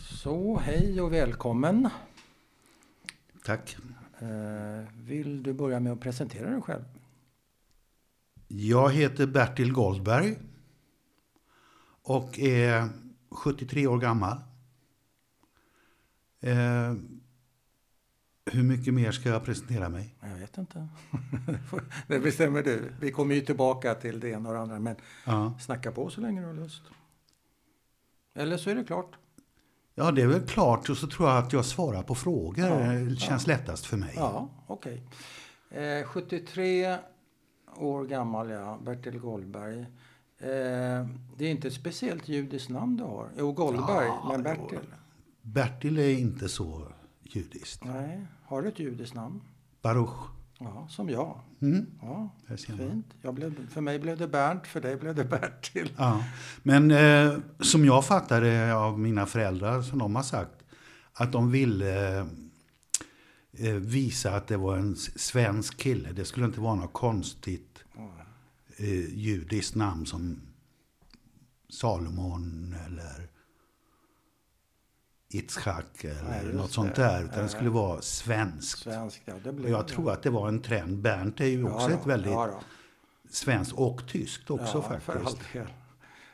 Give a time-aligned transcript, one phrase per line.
[0.00, 1.88] Så, hej och välkommen.
[3.44, 3.76] Tack.
[4.18, 6.84] Eh, vill du börja med att presentera dig själv?
[8.48, 10.36] Jag heter Bertil Goldberg
[12.02, 12.88] och är
[13.30, 14.36] 73 år gammal.
[16.40, 16.94] Eh,
[18.52, 20.14] hur mycket mer ska jag presentera mig?
[20.20, 20.88] Jag vet inte.
[22.06, 22.92] det bestämmer du.
[23.00, 24.78] Vi kommer ju tillbaka till det ena och det andra.
[24.78, 24.96] Men
[25.26, 25.54] Ja.
[25.60, 26.82] snacka på så länge du har lust.
[28.34, 29.16] Eller så är det klart.
[29.94, 30.88] Ja, det är väl klart.
[30.90, 32.66] Och så tror jag att jag svarar på frågor.
[32.66, 34.12] Ja, Det känns lättast för mig.
[34.16, 35.02] Ja, okej.
[35.70, 36.96] Eh, 73
[37.76, 38.78] år gammal, ja.
[38.84, 39.80] Bertil Goldberg.
[40.38, 43.28] Eh, det är inte ett speciellt judiskt namn du har.
[43.38, 44.42] Jo, Goldberg, Ja, men jo.
[44.44, 44.88] Bertil.
[45.42, 46.88] Bertil är inte så
[47.22, 47.84] judiskt.
[47.84, 49.40] Nej, har du ett judiskt namn?
[49.82, 50.26] Baruch.
[50.64, 51.40] Ja, som jag.
[51.60, 53.06] Mm, Ja, fint.
[53.20, 55.92] Jag blev, för mig blev det Bernt, för dig blev det Bertil.
[55.96, 56.24] Ja.
[56.62, 60.64] Men eh, som jag fattade av mina föräldrar, som de har sagt,
[61.12, 62.18] att de ville
[63.52, 66.12] eh, visa att det var en svensk kille.
[66.12, 67.84] Det skulle inte vara något konstigt
[68.76, 70.40] eh, judiskt namn som
[71.70, 73.28] Salomon eller
[75.34, 77.24] Itzhak eller just något sånt där.
[77.24, 77.48] Utan det Ja.
[77.48, 78.78] skulle vara svenskt.
[78.82, 79.34] Svenskt, ja.
[79.62, 79.88] Och jag det.
[79.92, 80.98] tror att det var en trend.
[80.98, 82.60] Bernt är ju också Ja, ett väldigt ja,
[83.30, 85.38] svenskt och tyskt också ja, faktiskt.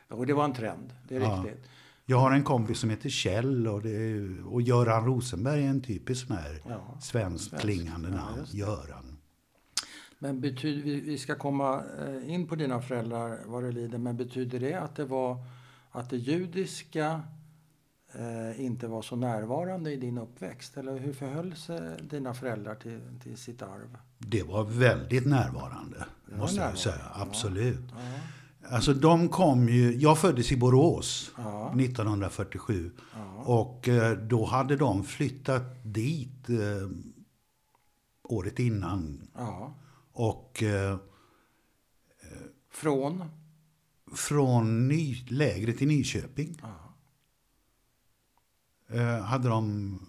[0.09, 1.43] Och det var en trend, det är Ja.
[1.45, 1.65] riktigt.
[2.05, 5.81] Jag har en kompis som heter Kjell och, det är, och Göran Rosenberg är en
[5.81, 6.97] typisk sån här Ja.
[7.01, 7.63] svenskt Svensk.
[7.65, 8.45] klingande Ja, namn.
[8.51, 9.17] Göran.
[10.19, 14.17] Men betyder, vi, vi ska komma eh, in på dina föräldrar vad det lider, men
[14.17, 15.37] betyder det att det var
[15.91, 17.21] att det judiska
[18.13, 20.77] eh, inte var så närvarande i din uppväxt?
[20.77, 23.97] Eller hur förhöll sig dina föräldrar till, till sitt arv?
[24.17, 26.95] Det var väldigt närvarande, var måste jag närvarande, säga.
[27.15, 27.21] ja.
[27.21, 27.85] Absolut.
[27.91, 27.97] Ja,
[28.71, 33.43] Alltså de kom ju, jag föddes i Borås ja, 1947 ja.
[33.45, 36.89] och eh, då hade de flyttat dit eh,
[38.23, 39.27] året innan.
[39.35, 39.73] ja.
[40.11, 40.97] Och eh,
[42.71, 43.23] Från?
[44.15, 46.88] från ny, lägret i Nyköping Ja.
[49.25, 49.99] Hade de,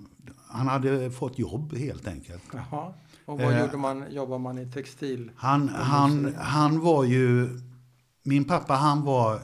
[0.48, 2.42] han hade fått jobb helt enkelt.
[2.52, 2.92] Jaha.
[3.24, 4.04] Och vad Eh, gjorde man?
[4.12, 5.30] Jobbar man i textil?
[5.36, 7.48] Han, han, han var ju...
[8.22, 9.40] Min pappa han var,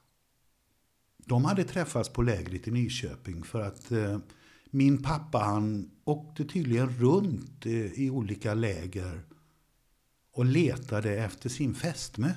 [1.17, 4.17] De hade träffats på lägret i Nyköping för att eh,
[4.65, 9.21] min pappa han åkte tydligen runt eh, i olika läger
[10.33, 12.31] och letade efter sin fästmö.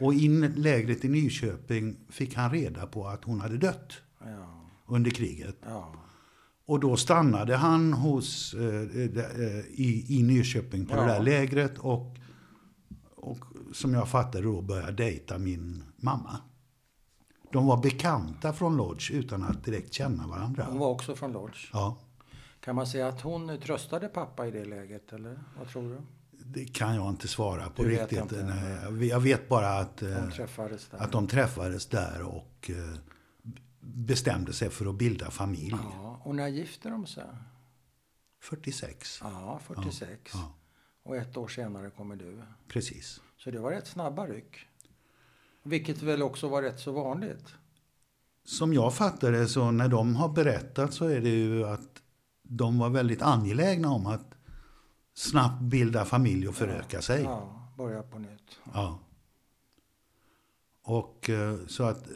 [0.00, 4.13] Och i lägret i Nyköping fick han reda på att hon hade dött Ja,
[4.86, 5.56] under kriget.
[6.66, 12.16] Och då stannade han hos, eh, eh, i, i Nyköping på det där lägret och,
[13.16, 13.38] och
[13.72, 16.36] som jag fattade då började dejta min mamma.
[17.52, 20.66] De var bekanta från Lodge utan att direkt känna varandra.
[20.68, 21.58] hon var också från Lodz.
[21.72, 21.98] Ja,
[22.60, 25.98] Kan man säga att hon tröstade pappa i det läget, eller vad tror du?
[26.46, 28.32] det kan jag inte svara på Du vet riktigt.
[28.46, 30.24] Nej, jag vet- Jag vet bara att, eh,
[30.90, 32.98] att de träffades där och eh,
[33.84, 35.76] bestämde sig för att bilda familj.
[35.94, 37.24] Ja, och när gifte de sig?
[38.40, 39.20] 46.
[39.22, 40.30] Ja, 46.
[40.34, 40.52] Ja,
[41.02, 42.42] Och ett år senare kommer du.
[42.68, 43.20] precis.
[43.36, 44.66] Så det var rätt snabba ryck.
[45.62, 47.54] Vilket väl också var rätt så vanligt.
[48.44, 52.02] Som jag fattar det så när de har berättat så är det ju att
[52.42, 54.34] de var väldigt angelägna om att
[55.14, 57.22] snabbt bilda familj och föröka sig.
[57.22, 58.58] Ja, börja på nytt.
[58.74, 58.98] Ja.
[60.82, 62.14] Och eh, så att eh,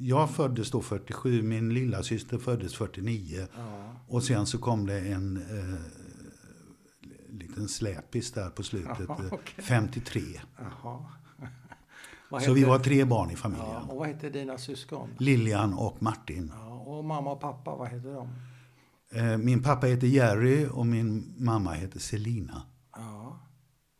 [0.00, 5.00] jag föddes då 47, min lilla syster föddes 49 Ja, och sen så kom det
[5.00, 5.80] en eh,
[7.28, 9.64] liten släpis där på slutet, Jaha, eh, okej.
[9.64, 10.20] 53.
[10.58, 11.04] jaha.
[12.30, 13.68] Vad Så vi var tre barn i familjen.
[13.70, 15.10] Ja, och vad hette dina syskon?
[15.18, 16.52] Lilian och Martin.
[16.54, 18.28] Ja, och mamma och pappa, vad hette de?
[19.12, 22.62] Eh, Min pappa heter Jerry och min mamma heter Selina.
[22.96, 23.40] Ja,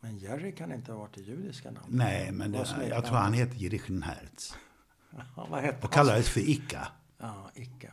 [0.00, 1.90] men Jerry kan inte ha varit det judiska namnet.
[1.90, 4.54] Nej, men det, jag tror han heter Jerichen Hertz.
[5.36, 6.88] Ja, vad hette Och kallades för Icka.
[7.18, 7.92] Ja, Icka.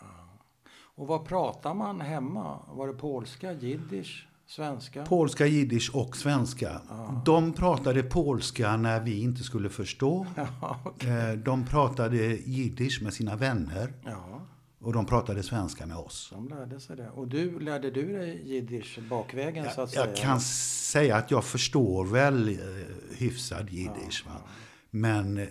[0.00, 0.06] Ja.
[0.94, 2.58] Och vad pratar man hemma?
[2.68, 5.04] Var det polska, jiddisch, svenska?
[5.04, 6.80] Polska, jiddisch och svenska.
[7.24, 10.26] De pratade polska när vi inte skulle förstå.
[10.60, 11.10] Ja, okej.
[11.30, 13.92] Eh, De pratade jiddisch med sina vänner.
[14.04, 14.40] ja,
[14.80, 16.28] Och de pratade svenska med oss.
[16.32, 17.10] De lärde sig det.
[17.10, 20.06] Och du, lärde du dig jiddisch bakvägen så Jag, att säga?
[20.06, 22.56] jag kan säga att jag förstår väl eh,
[23.16, 24.24] hyfsad jiddisch.
[24.26, 24.32] Va?
[24.90, 25.46] Men eh,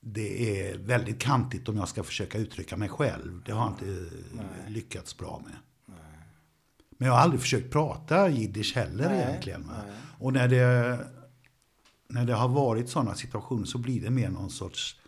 [0.00, 3.42] det är väldigt kantigt om jag ska försöka uttrycka mig själv.
[3.44, 5.56] Det har jag inte eh, lyckats bra med.
[7.00, 9.60] Men jag har aldrig försökt prata jiddisch heller Nej, egentligen.
[9.60, 9.92] Nej.
[10.18, 10.98] Och när det,
[12.08, 15.00] när det har varit sådana situationer så blir det mer någon sorts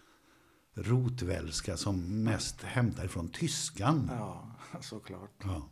[0.74, 4.10] rotvälska som mest hämtar ifrån tyskan.
[4.12, 4.46] Ja,
[4.80, 5.30] såklart.
[5.44, 5.68] Ja.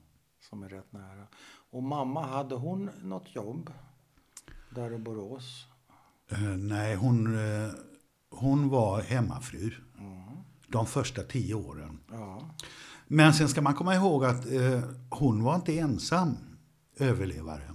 [0.50, 1.26] Som är rätt nära.
[1.70, 3.72] Och mamma, hade hon något jobb
[4.70, 5.67] där i Borås?
[6.31, 7.70] Eh, nej, hon, eh,
[8.31, 10.37] hon var hemmafru Mm.
[10.69, 11.99] de första tio åren.
[12.11, 12.50] Ja,
[13.06, 16.37] Men sen ska man komma ihåg att eh, hon var inte ensam
[16.97, 17.71] överlevare.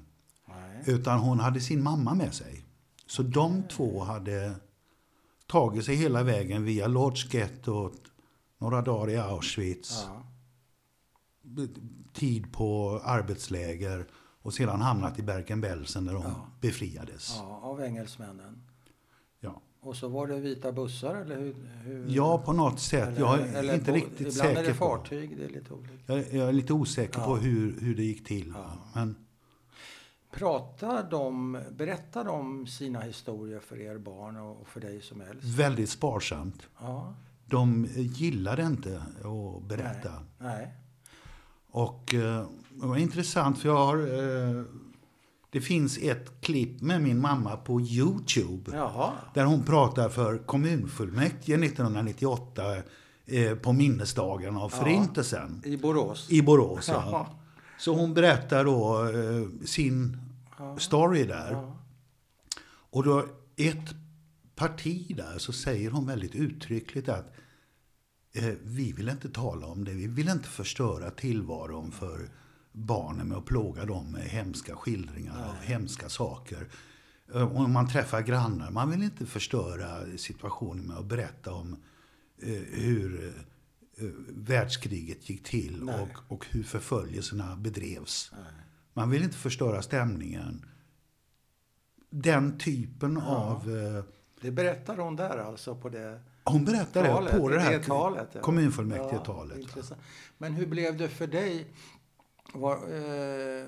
[0.48, 0.84] nej.
[0.86, 2.66] Utan hon hade sin mamma med sig.
[3.08, 4.56] Så de två hade
[5.48, 7.26] tagit sig hela vägen via Lodz
[7.68, 7.94] och
[8.58, 10.04] några dagar i Auschwitz.
[10.08, 10.24] Ja,
[12.14, 14.08] Tid på arbetsläger
[14.42, 16.48] och sedan hamnat i Bergen-Belsen där de Ja.
[16.62, 17.34] befriades.
[17.38, 18.62] ja, av engelsmännen.
[19.40, 19.62] Ja.
[19.86, 21.56] Och så var det vita bussar eller hur?
[21.84, 23.08] hur ja, på något sätt.
[23.08, 24.76] eller- jag är eller inte bo- riktigt ibland säker är det på.
[24.78, 25.94] fartyg, det är lite olika.
[26.06, 27.26] Jag, jag är lite osäker Ja.
[27.26, 28.54] på hur, hur det gick till.
[28.56, 28.72] Ja.
[28.94, 29.16] Men
[30.32, 35.44] Pratar de, berättar de sina historier för er barn och för dig som äldst?
[35.46, 36.68] väldigt sparsamt.
[36.80, 37.14] Ja,
[37.46, 40.12] De gillade inte att berätta.
[40.40, 40.74] nej.
[41.70, 43.98] Och eh, det var intressant för jag har...
[45.56, 48.72] Det finns ett klipp med min mamma på Youtube.
[48.74, 52.64] Jaha, Där hon pratar för kommunfullmäktige 1998
[53.26, 54.78] eh, på minnesdagen av Ja.
[54.84, 55.62] Förintelsen.
[55.66, 56.28] i Borås?
[56.32, 56.88] I Borås.
[56.88, 56.94] Ja.
[57.12, 57.26] Jaha.
[57.80, 60.18] Så hon berättar då eh, sin
[60.58, 60.78] Ja.
[60.80, 61.52] story där.
[61.52, 61.78] Ja.
[62.68, 63.26] Och då
[63.56, 63.96] ett
[64.56, 67.34] parti där så säger hon väldigt uttryckligt att
[68.34, 69.92] eh, vi vill inte tala om det.
[69.94, 72.30] Vi vill inte förstöra tillvaron för
[72.76, 76.68] barnen med att plåga dem med hemska skildringar av hemska saker.
[77.34, 81.78] Eh, och om man träffar grannar, man vill inte förstöra situationen med att berätta om
[82.42, 83.34] eh, hur
[83.98, 85.96] eh, världskriget gick till Nej.
[86.02, 88.32] och, och hur förföljelserna bedrevs.
[88.34, 88.42] Nej.
[88.94, 90.66] Man vill inte förstöra stämningen.
[92.10, 93.36] Den typen Ja.
[93.36, 93.64] av...
[94.42, 97.38] Det berättar hon där alltså på det hon berättade talet?
[97.38, 98.30] på det här talet?
[98.34, 98.42] Ja.
[98.42, 99.60] kommunfullmäktigetalet.
[99.76, 99.96] Ja.
[100.38, 101.68] Men hur blev det för dig?
[102.54, 103.66] Var, eh,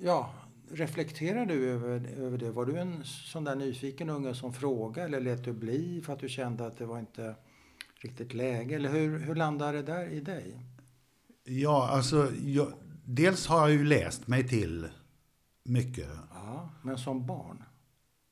[0.00, 0.34] ja,
[0.70, 2.50] reflekterar du över, över det?
[2.50, 6.18] Var du en sån där nyfiken unge som frågade eller lät du bli för att
[6.18, 7.34] du kände att det var inte
[7.94, 8.74] riktigt läge?
[8.74, 10.60] Eller hur, hur landade det där i dig?
[11.44, 12.72] Ja, alltså, jag,
[13.04, 14.88] dels har jag ju läst mig till
[15.64, 16.08] mycket.
[16.34, 17.64] Ja, men som barn?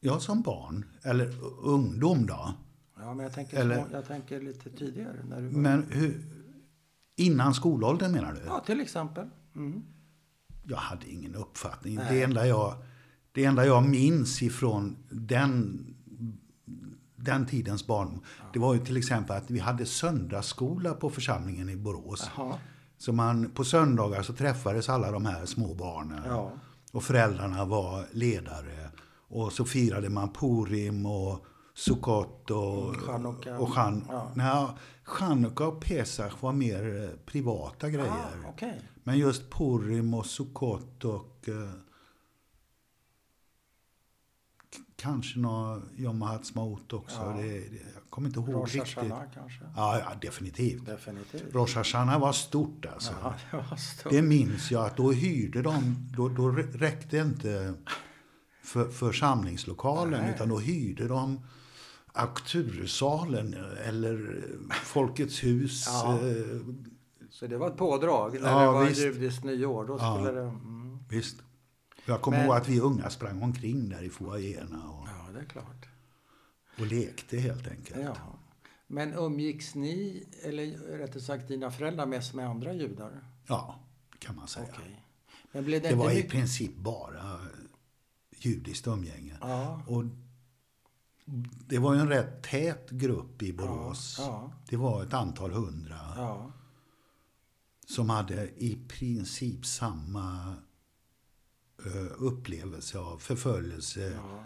[0.00, 2.54] Jag som barn, eller ungdom då.
[2.98, 5.16] Ja, men jag tänker, Eller- så, jag tänker lite tidigare.
[5.28, 6.22] När du var, Men hur,
[7.16, 8.40] innan skolåldern menar du?
[8.46, 9.28] Ja, till exempel.
[9.58, 9.82] Mm.
[10.64, 11.94] Jag hade ingen uppfattning.
[11.94, 12.06] Nej.
[12.10, 12.74] Det enda, jag,
[13.32, 15.86] det enda jag minns ifrån den,
[17.16, 18.20] den tidens barn,
[18.52, 22.30] det var ju till exempel att vi hade söndagsskola på församlingen i Borås.
[22.36, 22.58] Jaha.
[22.98, 26.22] Så man, på söndagar så träffades alla de här små barnen.
[26.26, 26.52] Ja.
[26.92, 28.90] Och föräldrarna var ledare.
[29.28, 31.44] Och så firade man Purim och
[31.74, 33.58] Sukkot och Chanukka.
[33.58, 34.32] Och Chan, Ja.
[34.34, 34.66] nej,
[35.04, 38.12] Chanukka och Pesach var mer eh, privata grejer.
[38.44, 38.80] Ah, Okej.
[39.08, 41.70] Men just Purim och Sukkot och eh,
[44.96, 47.16] kanske någon Yom Ha'atzmaut också.
[47.16, 47.36] Ja.
[47.36, 49.12] Det, det, jag kommer inte ihåg Rosh riktigt.
[49.34, 49.64] Kanske?
[49.76, 50.86] Ja, ja, definitivt.
[50.86, 51.54] Definitivt.
[51.54, 53.12] Rosh Hashanah var stort alltså.
[53.22, 54.12] Ja, det var stort.
[54.12, 57.74] Det minns jag att då hyrde de, då, då räckte inte
[58.62, 60.34] för, församlingslokalen Nej.
[60.34, 61.40] utan då hyrde de
[62.12, 64.44] Auktursalen eller
[64.84, 65.84] Folkets hus.
[65.86, 66.14] Ja.
[66.14, 66.60] Eh,
[67.38, 69.00] Så det var ett pådrag när Ja, det var visst.
[69.00, 69.84] judiskt nyår.
[69.86, 70.14] Då Ja.
[70.14, 70.46] skulle det...
[70.48, 70.98] Mm.
[71.08, 71.36] visst.
[72.06, 75.40] Jag kommer Men- ihåg att vi unga sprang omkring där i foajéerna och, Ja, det
[75.40, 75.88] är klart.
[76.78, 78.00] och lekte helt enkelt.
[78.04, 78.14] Ja.
[78.86, 80.66] Men umgicks ni, eller
[80.98, 83.20] rättare sagt dina föräldrar, mest med andra judar?
[83.46, 83.78] Ja,
[84.18, 84.66] kan man säga.
[84.72, 85.04] Okej.
[85.52, 86.30] Men blev det, Det var i mycket...
[86.30, 87.40] princip bara
[88.38, 89.36] judiskt umgänge.
[89.40, 90.04] Ja, Och
[91.68, 94.16] det var ju en rätt tät grupp i Borås.
[94.18, 96.52] ja, Det var ett antal hundra ja.
[97.88, 100.54] Som hade i princip samma
[101.86, 104.44] eh, upplevelse av förföljelse, ja.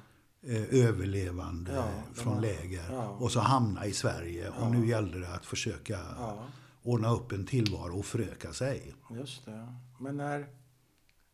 [0.50, 3.08] eh, överlevande Ja, från har- läger ja.
[3.08, 4.50] och så hamna i Sverige.
[4.50, 6.44] Och nu gällde det att försöka ja,
[6.82, 8.94] ordna upp en tillvaro och föröka sig.
[9.10, 9.74] just det.
[10.00, 10.46] Men när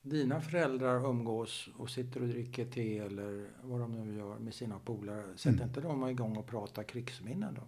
[0.03, 4.79] dina föräldrar umgås och sitter och dricker te eller vad de nu gör med sina
[4.79, 5.69] polare, sätter Mm.
[5.69, 7.63] inte de igång och pratar krigsminnen då?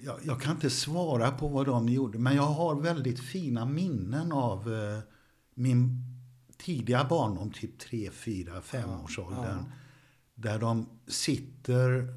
[0.00, 4.32] Jag, jag kan inte svara på vad de gjorde, men jag har väldigt fina minnen
[4.32, 4.98] av eh,
[5.54, 6.04] min
[6.58, 9.64] tidiga barndom, typ 3, 4, 5 års åldern.
[10.34, 12.14] Där de sitter,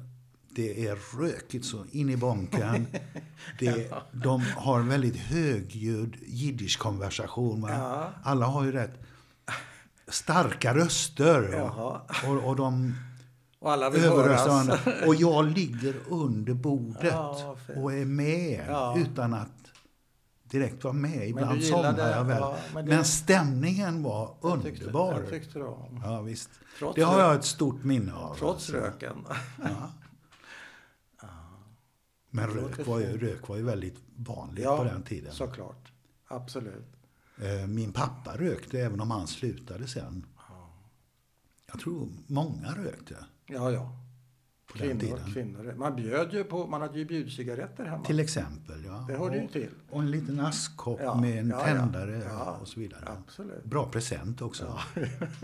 [0.50, 2.86] det är rökigt så in i bonken.
[3.58, 7.66] Det, de har väldigt högljudd jiddisch-konversation.
[7.68, 8.10] Ja.
[8.22, 9.02] Alla har ju rätt
[10.08, 11.70] starka röster.
[12.26, 12.94] Och, och de
[13.62, 14.68] Och alla vill höras.
[15.06, 18.98] Och jag ligger under bordet Ja, och är med Ja.
[18.98, 19.50] utan att
[20.42, 21.28] direkt vara med.
[21.28, 22.36] Ibland somnar jag väl.
[22.40, 25.12] ja, men, men det- stämningen var Jag tyckte- underbar.
[25.20, 26.00] Jag tyckte det om.
[26.04, 26.50] Ja, visst.
[26.78, 28.34] Trots det har jag ett stort minne av.
[28.34, 28.72] Trots alltså.
[28.72, 29.16] röken.
[32.30, 35.32] Men rök var, ju, rök var ju väldigt vanligt på den tiden.
[35.32, 35.92] såklart.
[36.28, 36.92] Absolut.
[37.42, 40.26] Eh, Min pappa rökte även om han slutade sen.
[41.72, 43.16] Jag tror många rökte
[43.54, 43.98] Ja, ja.
[44.72, 45.32] på den Kvinnor, tiden.
[45.32, 45.74] kvinnor.
[45.76, 48.04] Man bjöd ju på, man hade ju bjudcigaretter hemma.
[48.04, 48.84] Till exempel.
[48.84, 49.04] Ja.
[49.08, 49.70] Det hörde ju Och- till.
[49.90, 53.04] Och en liten askkopp Ja, med en ja, tändare Ja, och så vidare.
[53.06, 53.64] Absolut.
[53.64, 54.78] Bra present också.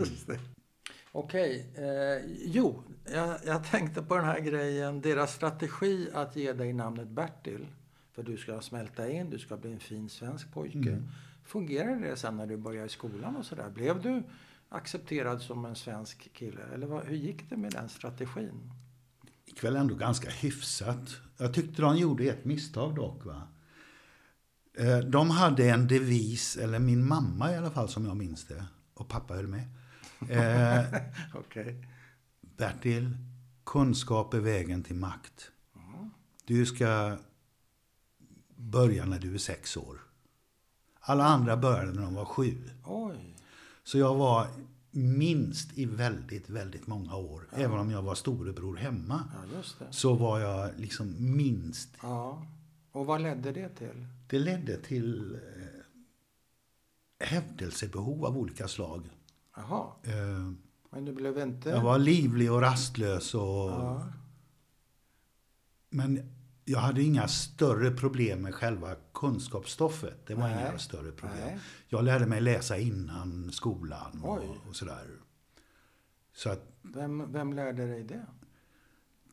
[1.11, 5.01] Okej, eh, jo, jag, jag tänkte på den här grejen.
[5.01, 7.67] Deras strategi att ge dig namnet Bertil,
[8.11, 10.77] för du ska smälta in, du ska bli en fin svensk pojke.
[10.77, 11.03] Mm.
[11.43, 13.69] Fungerade det sen när du började i skolan och sådär?
[13.69, 14.23] Blev du
[14.69, 16.61] accepterad som en svensk kille?
[16.73, 18.71] Eller vad, hur gick det med den strategin?
[19.45, 21.17] gick väl ändå ganska hyfsat.
[21.37, 23.25] Jag tyckte de gjorde ett misstag dock.
[23.25, 23.47] Va?
[24.77, 28.65] Eh, De hade en devis, eller min mamma i alla fall som jag minns det,
[28.93, 29.67] och pappa höll med.
[30.29, 30.85] Eh,
[31.33, 31.87] Okej.
[32.41, 33.17] Bertil,
[33.65, 35.51] kunskap är vägen till makt.
[36.45, 37.17] Du ska
[38.55, 39.99] börja när du är sex år.
[40.99, 42.69] Alla andra började när de var sju.
[42.85, 43.35] Oj.
[43.89, 44.47] Så jag var
[44.91, 47.47] minst i väldigt, väldigt många år.
[47.51, 49.23] Även om jag var storebror hemma.
[49.33, 49.87] Ja.
[49.91, 51.89] Så var jag liksom minst.
[52.01, 52.45] Ja.
[52.91, 54.05] Och vad ledde det till?
[54.27, 59.09] Det ledde till eh, hävdelsebehov av olika slag.
[59.55, 60.51] Jaha, Eh,
[60.89, 61.69] men du blev inte...
[61.69, 63.35] jag var livlig och rastlös.
[63.35, 64.07] Och, Ja.
[65.89, 66.38] Men
[66.69, 70.27] jag hade inga större problem med själva kunskapsstoffet.
[70.27, 70.67] Det var Nej.
[70.69, 71.39] inga större problem.
[71.45, 71.59] Nej.
[71.87, 75.07] Jag lärde mig läsa innan skolan och, och sådär.
[76.33, 78.25] Så att Vem, vem lärde dig det?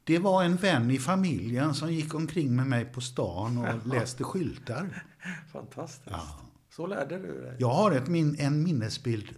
[0.05, 4.25] det var en vän i familjen som gick omkring med mig på stan och läste
[4.25, 5.05] skyltar.
[5.53, 6.11] Fantastiskt.
[6.11, 6.41] Ja.
[6.71, 7.57] Så lärde du dig?
[7.59, 9.35] Jag har ett min, en minnesbild.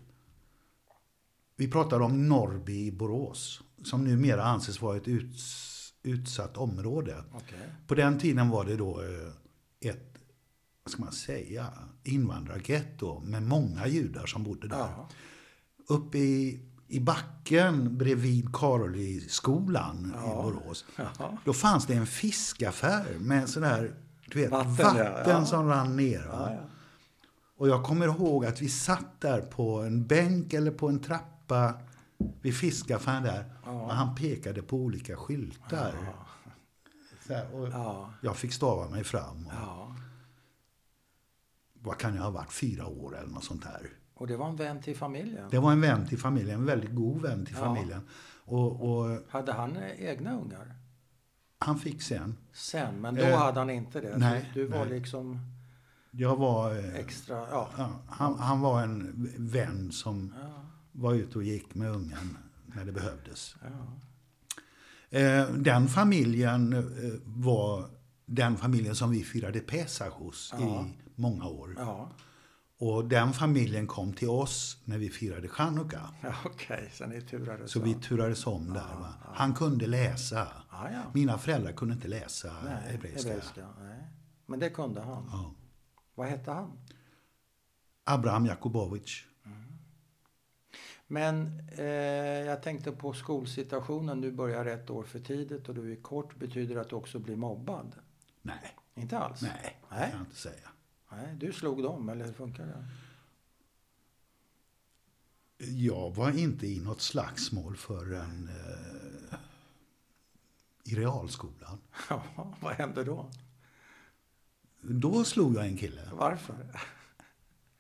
[1.57, 7.25] Vi pratar om Norrby i Borås, som numera anses vara ett uts, utsatt område.
[7.33, 7.59] Okej.
[7.87, 10.15] På den tiden var det då eh, ett,
[10.85, 11.67] vad ska man säga,
[12.05, 14.77] invandrargetto med många judar som bodde där.
[14.79, 15.09] Ja.
[15.89, 20.23] Uppe i, i backen bredvid Karoliskolan Ja.
[20.33, 21.39] i Borås, Jaha.
[21.45, 23.95] då fanns det en fiskaffär med sån här,
[24.27, 26.25] du vet, Vatten, vatten, ja, som rann ner.
[26.33, 26.61] Ja, ja.
[27.57, 31.75] Och jag kommer ihåg att vi satt där på en bänk eller på en trappa
[32.43, 33.45] vid fiskaffären där.
[33.65, 35.95] Och han pekade på olika skyltar.
[37.27, 38.13] Så här, och Ja.
[38.23, 39.47] Jag fick stava mig fram.
[39.47, 39.97] Och, ja.
[41.83, 42.53] Vad kan jag ha varit?
[42.53, 43.91] Fyra år eller något sånt där.
[44.15, 45.49] Och det var en vän till familjen?
[45.51, 47.65] Det var en vän till familjen, en väldigt god vän till Ja.
[47.65, 48.01] familjen.
[48.45, 50.75] Och, och Hade han eh, egna ungar?
[51.59, 52.37] han fick sen.
[52.53, 54.17] Sen, men då Eh, hade han inte det?
[54.19, 54.99] nej, du, du var nej.
[55.01, 55.39] liksom
[56.11, 56.71] Jag var...
[56.79, 57.37] eh, extra...
[57.37, 57.69] Ja.
[57.79, 60.65] Ja, han, han var en vän som Ja.
[61.01, 63.55] Var ute och gick med ungen när det behövdes.
[63.63, 63.99] ja.
[65.19, 66.85] Eh, Den familjen eh,
[67.25, 67.91] var
[68.27, 70.85] den familjen som vi firade Pesach hos Ja.
[70.87, 71.75] i många år.
[71.79, 72.11] Ja,
[72.79, 76.01] Och den familjen kom till oss när vi firade Chanukka.
[76.23, 76.91] ja okej.
[76.93, 77.05] Så
[77.67, 78.95] Så vi turades om där.
[79.01, 79.15] Va?
[79.35, 80.49] Han kunde läsa.
[81.15, 83.29] Mina föräldrar kunde inte läsa Nej, hebreiska.
[83.29, 83.67] hebreiska.
[83.81, 84.05] Nej.
[84.47, 85.55] Men det kunde han.
[86.15, 86.73] Vad hette han?
[88.05, 89.25] Abraham Jakubovic.
[91.11, 91.85] Men eh,
[92.47, 94.21] jag tänkte på skolsituationen.
[94.21, 96.37] Du börjar ett år för tidigt och du är kort.
[96.37, 97.93] Betyder det att du också blir mobbad?
[98.43, 99.43] Nej, Inte alls?
[99.43, 100.69] nej, det kan jag inte säga.
[101.11, 102.85] Nej, du slog dem, eller hur funkar det?
[105.67, 109.39] Jag var inte i något slagsmål förrän eh,
[110.85, 111.79] i realskolan.
[112.11, 112.23] Ja,
[112.61, 113.31] vad hände då?
[114.81, 116.03] Då slog jag en kille.
[116.13, 116.57] Varför?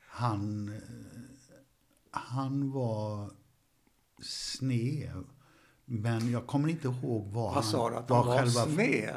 [0.00, 0.82] Han, eh,
[2.26, 3.30] han var
[4.22, 5.24] sned.
[5.84, 7.94] Men jag kommer inte ihåg vad, Vad sa du?
[7.94, 9.14] han Att han var själva- sned?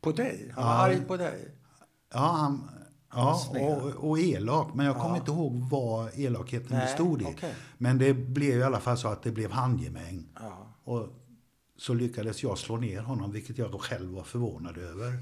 [0.00, 0.52] På dig?
[0.54, 0.78] Han var Ja.
[0.78, 1.48] arg på dig?
[2.12, 2.68] Ja, han,
[3.08, 4.74] Han ja och, och elak.
[4.74, 5.16] Men jag kommer Ja.
[5.16, 7.24] inte ihåg vad elakheten Nej, bestod i.
[7.24, 7.54] okej.
[7.78, 10.28] Men det blev i alla fall så att det blev handgemäng.
[10.40, 10.66] Ja.
[10.84, 11.08] Och
[11.78, 15.12] så lyckades jag slå ner honom, vilket jag då själv var förvånad över.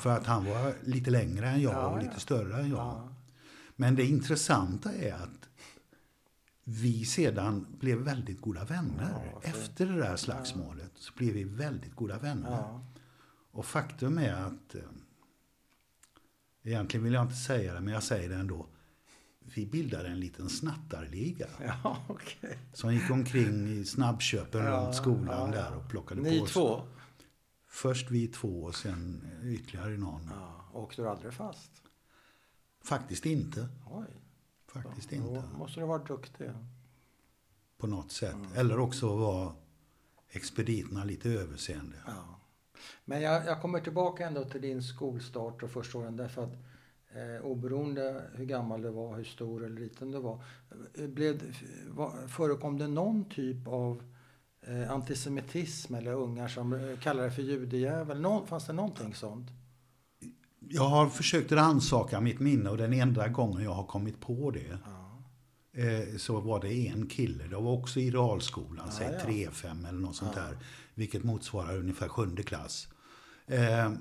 [0.00, 2.78] För att han var lite längre än jag Ja, och lite större än jag.
[2.78, 3.08] Ja.
[3.76, 5.48] Men det intressanta är att
[6.80, 9.30] vi sedan blev väldigt goda vänner.
[9.32, 9.40] Ja.
[9.42, 12.50] Efter det där slagsmålet så blev vi väldigt goda vänner.
[12.50, 12.84] Ja.
[13.50, 14.80] Och faktum är att, eh,
[16.62, 18.66] egentligen vill jag inte säga det, men jag säger det ändå.
[19.54, 21.46] Vi bildade en liten snattarliga
[21.84, 22.58] Ja, okej.
[22.72, 25.62] som gick omkring i snabbköpen Ja, runt skolan ja, ja.
[25.62, 26.52] där och plockade Ni på oss.
[26.52, 26.82] två?
[27.68, 30.30] Först vi två och sen ytterligare någon.
[30.30, 30.70] Ja.
[30.72, 31.70] Åkte du aldrig fast?
[32.84, 33.68] Faktiskt inte.
[33.90, 34.06] Oj.
[34.72, 35.44] Faktiskt Då inte.
[35.58, 36.50] måste du varit duktig.
[37.78, 38.34] På något sätt.
[38.34, 38.52] Mm.
[38.54, 39.52] Eller också var
[40.30, 41.96] expediterna lite överseende.
[42.06, 42.40] Ja.
[43.04, 46.52] Men jag, jag kommer tillbaka ändå till din skolstart och första åren därför att
[47.14, 50.44] eh, oberoende hur gammal du var, hur stor eller liten du var,
[50.94, 51.56] eh, blev,
[51.88, 54.02] var förekom det någon typ av
[54.60, 58.20] eh, antisemitism eller ungar som eh, kallar det för judejävel?
[58.20, 59.50] Någon, fanns det någonting sånt?
[60.74, 64.78] Jag har försökt rannsaka mitt minne och den enda gången jag har kommit på det
[64.84, 65.22] Ja.
[65.82, 67.44] eh, så var det en kille.
[67.46, 69.50] Det var också i realskolan, Ja, säg ja.
[69.50, 70.58] 3-5 eller något sånt där.
[70.94, 72.88] Vilket motsvarar ungefär sjunde klass.
[73.46, 73.92] Eh,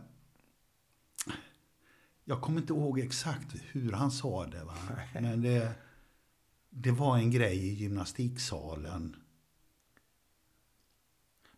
[2.25, 4.63] jag kommer inte ihåg exakt hur han sa det.
[4.63, 4.75] Va?
[5.13, 5.71] Men det,
[6.69, 9.15] det var en grej i gymnastiksalen.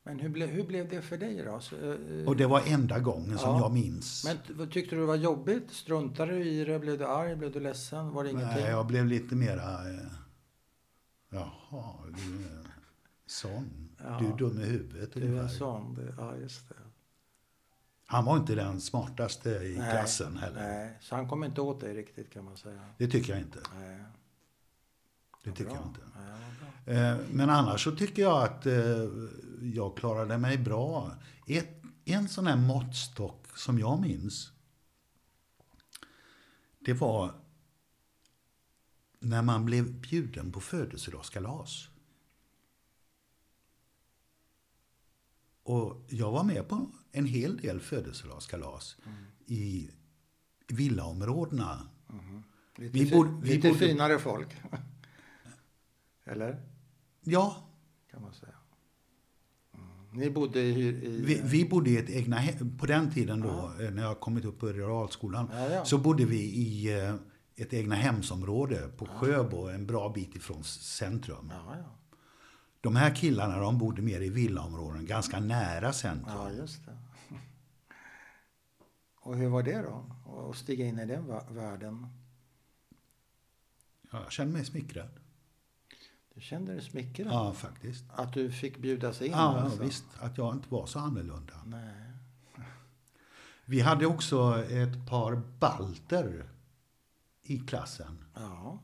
[0.06, 1.60] Men hur, ble, hur blev det för dig då?
[1.60, 3.60] Så, eh, Och det var enda gången som Ja.
[3.60, 4.26] jag minns.
[4.56, 5.72] Men tyckte du det var jobbigt?
[5.72, 6.80] Struntade du i det?
[6.80, 7.36] Blev du arg?
[7.36, 8.10] Blev du ledsen?
[8.12, 8.62] Var det ingenting?
[8.62, 9.90] Nej, jag blev lite mera...
[9.90, 10.06] Eh,
[11.30, 12.68] jaha, du är
[13.26, 13.90] sån.
[14.04, 14.18] Ja.
[14.20, 15.94] Du är dum i huvudet Du är en sån.
[15.96, 16.76] Det, ja, just det.
[18.06, 20.62] Han var inte den smartaste i Nej, klassen heller.
[20.62, 22.80] Nej, så han kom inte åt dig riktigt kan man säga.
[22.98, 23.60] Det tycker jag inte.
[23.80, 24.00] Nej.
[25.44, 25.76] Det tycker bra.
[25.76, 26.02] jag inte.
[26.86, 26.92] Ja.
[26.94, 29.08] Eh, Men annars så tycker jag att eh,
[29.62, 31.12] jag klarade mig bra.
[31.48, 34.52] Ett, en sån här måttstock som jag minns.
[36.80, 37.32] Det var
[39.20, 41.88] när man blev bjuden på födelsedagskalas.
[45.64, 48.98] Och jag var med på en hel del födelsedagskalas
[49.46, 49.90] i
[50.68, 51.88] villaområdena.
[52.76, 54.48] Lite, Vi borde- vi lite borde- finare folk.
[56.26, 56.62] Eller?
[57.22, 57.56] Ja,
[58.12, 58.54] Kan man säga.
[59.74, 59.88] Mm.
[60.12, 60.88] Ni bodde i...
[60.88, 64.20] i Vi, vi bodde i ett egna hem, på den tiden då, eh, när jag
[64.20, 65.86] kommit upp på realskolan, Ja, ja.
[65.86, 67.16] så bodde vi i eh,
[67.56, 71.52] ett egna hemsområde på Sjöbo, en bra bit ifrån centrum.
[71.54, 71.96] Ja, ja.
[72.82, 76.36] De här killarna de bodde mer i villaområden, ganska nära centrum.
[76.38, 76.98] ja, just det.
[79.16, 80.06] Och hur var det då?
[80.50, 82.08] Att stiga in i den vä- världen?
[84.12, 85.10] Ja, jag kände mig smickrad.
[86.34, 87.28] Du kände dig smickrad?
[87.34, 88.06] Ja, faktiskt.
[88.10, 89.32] Att du fick bjudas in?
[89.32, 89.84] Ja, alltså?
[89.84, 90.06] visst.
[90.20, 91.54] Att jag inte var så annorlunda.
[91.66, 92.14] Nej.
[93.66, 96.50] Vi hade också ett par balter
[97.42, 98.26] i klassen.
[98.34, 98.80] Ja.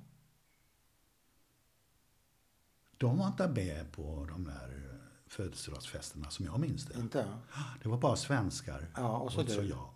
[2.98, 7.00] De var inte med på de där födelsedagsfesterna som jag minns det.
[7.00, 7.28] Inte?
[7.84, 8.88] Det var bara svenskar.
[8.96, 9.64] Ja, och så du.
[9.64, 9.90] jag.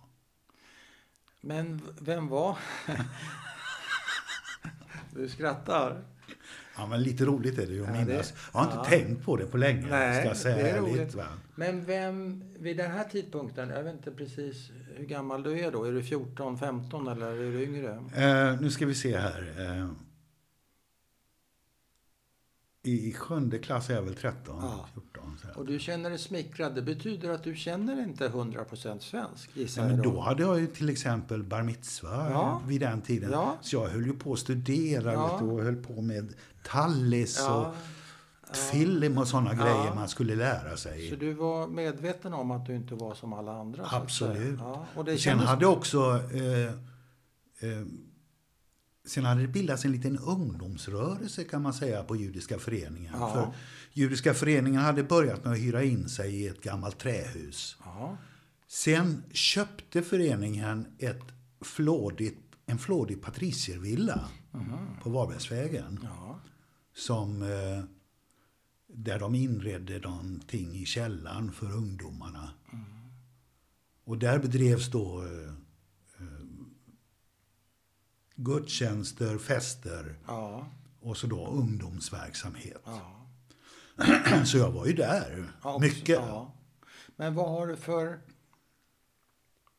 [1.41, 2.57] Men vem var...
[5.13, 6.03] du skrattar.
[6.77, 8.33] Ja, men lite roligt är det ju att Ja, minnas.
[8.53, 8.83] Jag har inte ja.
[8.85, 11.17] tänkt på det på länge, Nej, ska jag säga det är.
[11.17, 11.25] Va?
[11.55, 15.83] Men vem, vid den här tidpunkten, jag vet inte precis hur gammal du är då?
[15.83, 17.89] Är du 14, 15 eller är du yngre?
[18.15, 19.53] Eh, nu ska vi se här.
[19.59, 19.87] Eh,
[22.85, 24.85] I sjunde klass är jag väl 13, Ja.
[24.93, 25.37] 14.
[25.53, 25.59] Så.
[25.59, 26.75] Och du känner dig smickrad.
[26.75, 30.59] Det betyder att du känner inte 100% svensk, gissar Ja, men jag då hade jag
[30.59, 32.61] ju till exempel bar mitzva Ja.
[32.67, 33.31] vid den tiden.
[33.31, 33.57] Ja.
[33.61, 35.41] Så jag höll ju på att studera Ja.
[35.41, 36.33] och höll på med
[36.63, 37.73] tallis Ja,
[38.49, 39.63] och film och sådana Ja.
[39.63, 41.09] grejer man skulle lära sig.
[41.09, 43.87] så du var medveten om att du inte var som alla andra?
[43.91, 44.59] Absolut.
[44.59, 46.21] Ja, och det Sen hade också...
[46.33, 46.63] Eh,
[47.69, 47.85] eh,
[49.05, 53.13] sen hade det bildats en liten ungdomsrörelse kan man säga på Judiska föreningen.
[53.19, 53.29] Ja.
[53.33, 53.47] För
[53.93, 57.77] Judiska föreningen hade börjat med att hyra in sig i ett gammalt trähus.
[57.85, 58.17] Ja,
[58.67, 61.21] Sen köpte föreningen ett
[61.61, 64.29] flådigt, en flådig patriciervilla
[65.03, 65.99] på Varbergsvägen.
[66.03, 66.39] ja,
[66.93, 67.83] Som, eh,
[68.87, 72.49] där de inredde någonting i källaren för ungdomarna.
[74.03, 75.53] Och där bedrevs då eh,
[76.19, 76.45] eh,
[78.35, 80.67] gudstjänster, fester ja,
[81.01, 82.81] och så då ungdomsverksamhet.
[82.85, 83.19] ja.
[84.45, 85.51] Så jag var ju där.
[85.63, 86.19] Ja, Mycket.
[87.15, 88.19] Men vad har du för...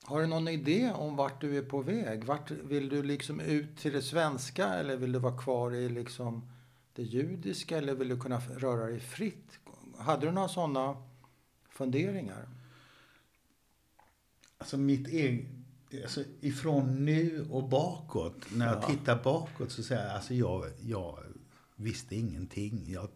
[0.04, 2.24] Har du någon idé om vart du är på väg?
[2.24, 6.50] Vart, vill du liksom ut till det svenska eller vill du vara kvar i liksom
[6.94, 9.58] det judiska eller vill du kunna röra dig fritt?
[9.98, 10.96] Hade du några sådana
[11.68, 12.48] funderingar?
[14.58, 15.46] Alltså mitt eget...
[16.02, 18.82] Alltså ifrån nu och bakåt, när jag Ja.
[18.88, 21.18] tittar bakåt så säger jag, alltså jag, jag
[21.76, 22.84] visste ingenting.
[22.92, 23.08] Jag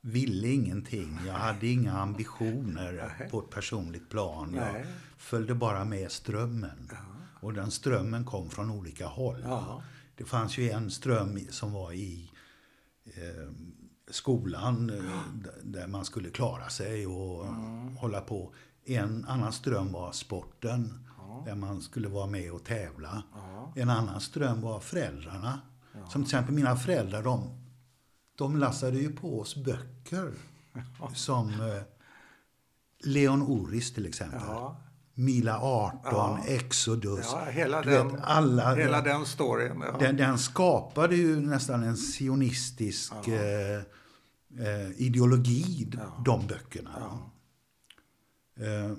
[0.00, 1.18] ville ingenting.
[1.26, 3.30] Jag hade inga ambitioner Nej.
[3.30, 4.54] på ett personligt plan.
[4.54, 4.86] Jag Nej.
[5.16, 6.90] följde bara med strömmen.
[7.40, 9.40] Och den strömmen kom från olika håll.
[9.44, 9.82] Ja.
[10.20, 12.30] Det fanns ju en ström som var i
[13.04, 13.50] eh,
[14.10, 17.46] skolan eh, där man skulle klara sig och
[17.96, 18.54] hålla på.
[18.84, 21.08] En annan ström var sporten
[21.44, 23.22] där man skulle vara med och tävla.
[23.34, 23.72] Ja.
[23.76, 25.60] En annan ström var föräldrarna.
[25.92, 27.64] Som till exempel mina föräldrar, de,
[28.36, 30.32] de lassade ju på oss böcker.
[31.14, 31.82] Som eh,
[32.98, 34.40] Leon Oris till exempel.
[35.20, 35.24] Ja.
[35.24, 36.38] Mila 18, Ja.
[36.46, 37.26] Exodus.
[37.32, 39.80] Ja, hela den, vet, alla, hela den storyn.
[39.80, 39.98] Ja.
[39.98, 43.76] den, den skapade ju nästan en sionistisk eh,
[44.66, 46.22] eh, ideologi, Ja.
[46.24, 46.90] de böckerna.
[47.00, 47.30] Ja.
[48.64, 48.92] Eh,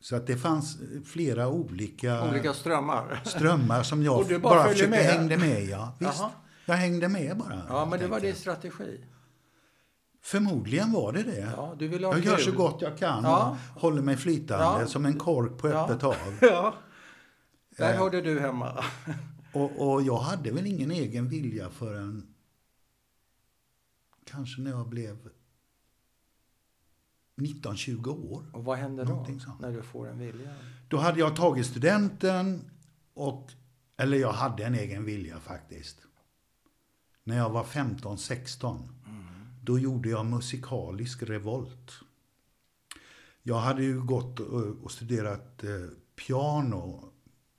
[0.00, 0.76] så att det fanns
[1.06, 3.20] flera olika, Olika strömmar.
[3.24, 4.98] strömmar som jag bara bara, försökte med?
[5.04, 5.64] hängde med.
[5.64, 5.94] Ja.
[5.98, 6.30] Visst, Jaha.
[6.66, 7.62] jag hängde med bara.
[7.68, 9.00] Ja, men det var din strategi.
[10.22, 11.52] Förmodligen var det det.
[11.56, 13.58] Ja, du ville ha jag gör så gott jag kan Ja.
[13.74, 14.86] och håller mig flytande Ja.
[14.86, 16.14] som en kork på öppet hav.
[16.40, 16.74] Ja.
[17.76, 17.98] Där Eh.
[17.98, 18.84] hörde du hemma.
[19.52, 22.34] Och, och jag hade väl ingen egen vilja förrän
[24.24, 25.28] kanske när jag blev
[27.36, 28.44] 19-20 år.
[28.52, 29.24] Och vad händer då?
[29.40, 29.60] Sånt.
[29.60, 30.54] När du får en vilja?
[30.88, 32.70] Då hade jag tagit studenten
[33.14, 33.50] och,
[33.96, 35.96] eller jag hade en egen vilja faktiskt.
[37.24, 38.88] När jag var 15-16,
[39.70, 41.92] då gjorde jag musikalisk revolt.
[43.42, 44.40] Jag hade ju gått
[44.82, 45.70] och, studerat eh,
[46.26, 47.12] piano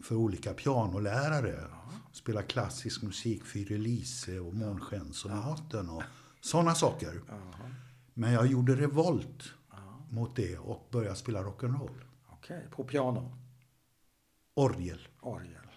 [0.04, 1.68] för olika pianolärare.
[2.12, 6.04] Spelat klassisk musik, Fyr Elise och Månskenssonaten och
[6.42, 7.22] sådana saker.
[8.14, 9.54] Men jag gjorde revolt
[10.10, 12.02] mot det och började spela rock'n'roll.
[12.30, 13.38] Okej, på piano.
[14.54, 15.08] Orgel.
[15.20, 15.71] Orgel.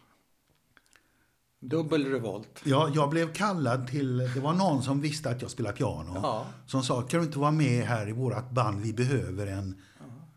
[1.64, 2.60] Dubbel revolt.
[2.64, 6.20] Ja, jag blev kallad till, det var någon som visste att jag spelar piano.
[6.22, 6.46] Ja.
[6.66, 8.80] Som sa, kan du inte vara med här i vårt band?
[8.80, 9.80] Vi behöver en,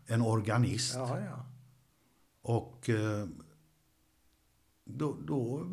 [0.06, 0.94] en organist.
[0.94, 1.44] Ja, ja.
[2.42, 3.26] Och eh,
[4.84, 5.64] då, då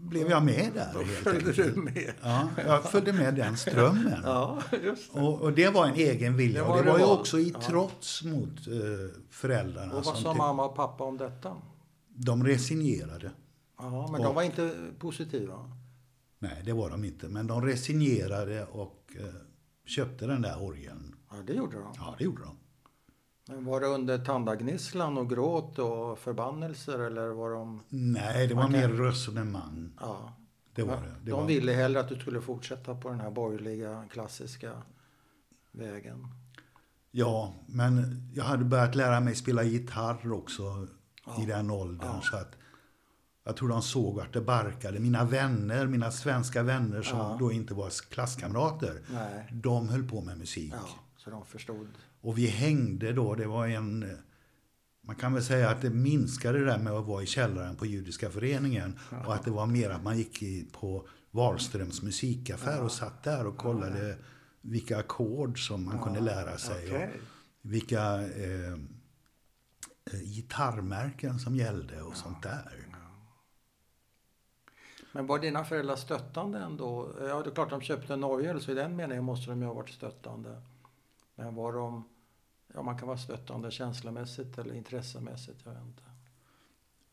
[0.00, 2.12] blev jag med där Då följde du med.
[2.22, 4.20] Ja, jag följde med den strömmen.
[4.24, 5.20] Ja, just det.
[5.20, 6.62] Och, och det var en egen vilja.
[6.62, 7.60] Det och var det var ju också i Ja.
[7.66, 9.94] trots mot eh, föräldrarna.
[9.94, 11.56] Och vad sa mamma och pappa om detta?
[12.08, 13.30] De resignerade.
[13.78, 15.70] Ja, men Och- de var inte positiva.
[16.38, 17.28] Nej, det var de inte.
[17.28, 19.24] Men de resignerade och eh,
[19.84, 21.14] köpte den där orgeln.
[21.30, 21.92] Ja, det gjorde de.
[21.96, 22.56] Ja, det gjorde de.
[23.48, 27.82] Men var det under tandagnisslan och gråt och förbannelser eller var de...
[27.88, 29.90] Nej, det var kan- mer resonemang.
[30.00, 30.32] Ja.
[30.74, 31.14] Det var det.
[31.24, 31.46] det de var...
[31.46, 34.82] ville hellre att du skulle fortsätta på den här borgerliga klassiska
[35.72, 36.26] vägen.
[37.10, 40.86] Ja, men jag hade börjat lära mig spela gitarr också
[41.26, 41.42] Ja.
[41.42, 42.08] i den åldern.
[42.14, 42.20] Ja.
[42.22, 42.54] Så att
[43.46, 45.00] jag tror de såg vart det barkade.
[45.00, 47.36] Mina vänner, mina svenska vänner som Ja.
[47.40, 49.48] då inte var klasskamrater, Nej.
[49.52, 50.72] de höll på med musik.
[50.76, 51.88] Ja, så de förstod.
[52.20, 54.18] Och vi hängde då, det var en...
[55.06, 57.86] Man kan väl säga att det minskade det där med att vara i källaren på
[57.86, 58.98] Judiska föreningen.
[59.26, 63.56] Och att det var mer att man gick på Wahlströms musikaffär och satt där och
[63.56, 64.16] kollade
[64.60, 66.94] vilka ackord som man kunde lära sig.
[66.94, 67.10] Och
[67.62, 68.72] vilka eh,
[70.12, 72.85] eh, gitarrmärken som gällde och sånt där.
[75.16, 77.10] Men var dina föräldrar stöttande ändå?
[77.20, 79.66] Ja, det är klart de köpte en orgel, så i den meningen måste de ju
[79.66, 80.62] ha varit stöttande.
[81.34, 82.04] Men var de...
[82.74, 86.02] Ja, man kan vara stöttande känslomässigt eller intressemässigt, jag vet inte.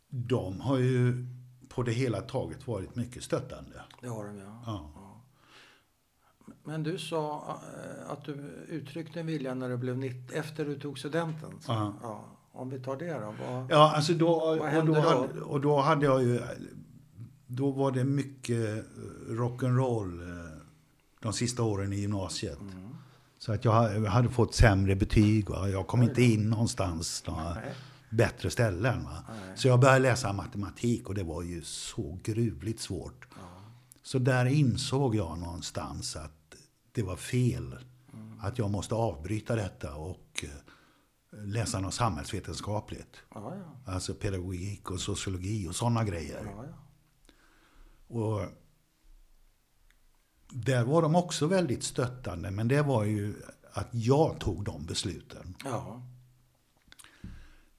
[0.07, 1.27] De har ju
[1.69, 3.81] på det hela taget varit mycket stöttande.
[4.01, 4.61] Det har de, ja.
[4.65, 4.89] Ja.
[6.63, 8.33] Men du sa eh, att du
[8.67, 11.59] uttryckte en vilja när du blev 90, efter du tog studenten.
[11.67, 11.93] Ja.
[12.01, 12.23] ja.
[12.51, 13.33] Om vi tar det då.
[13.47, 15.09] Vad, Ja, alltså då, och hände då, då?
[15.09, 16.41] Hade, och då hade jag ju...
[17.47, 18.83] Då var det mycket eh,
[19.29, 20.57] rock'n'roll eh,
[21.19, 22.59] de sista åren i gymnasiet.
[22.61, 22.89] Mm.
[23.37, 25.49] Så att jag ha- jag hade fått sämre betyg.
[25.49, 25.69] Va?
[25.69, 27.73] Jag kom inte in någonstans några Nej.
[28.09, 29.07] bättre ställen.
[29.55, 33.27] Så jag började läsa matematik och det var ju så gruvligt svårt.
[33.35, 33.41] Ja.
[34.03, 36.55] Så där insåg jag någonstans att
[36.91, 37.75] det var fel.
[38.13, 38.39] Mm.
[38.41, 43.17] Att jag måste avbryta detta och eh, läsa något samhällsvetenskapligt.
[43.35, 43.93] Ja, ja.
[43.93, 46.41] Alltså pedagogik och sociologi och sådana grejer.
[46.57, 46.65] ja.
[48.15, 48.41] Och
[50.49, 53.33] där var de också väldigt stöttande, men det var ju
[53.73, 55.55] att jag tog de besluten.
[55.63, 56.01] ja.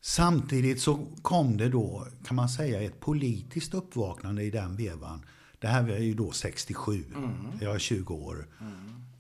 [0.01, 5.25] Samtidigt så kom det då, kan man säga, ett politiskt uppvaknande i den vevan.
[5.59, 7.35] Det här var ju då 67, Mm.
[7.61, 8.47] jag är 20 år.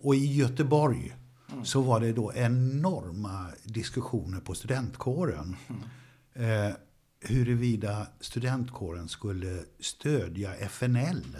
[0.00, 1.16] Och i Göteborg
[1.64, 5.57] så var det då enorma diskussioner på studentkåren.
[6.35, 6.70] Eh,
[7.24, 11.37] huruvida studentkåren skulle stödja FNL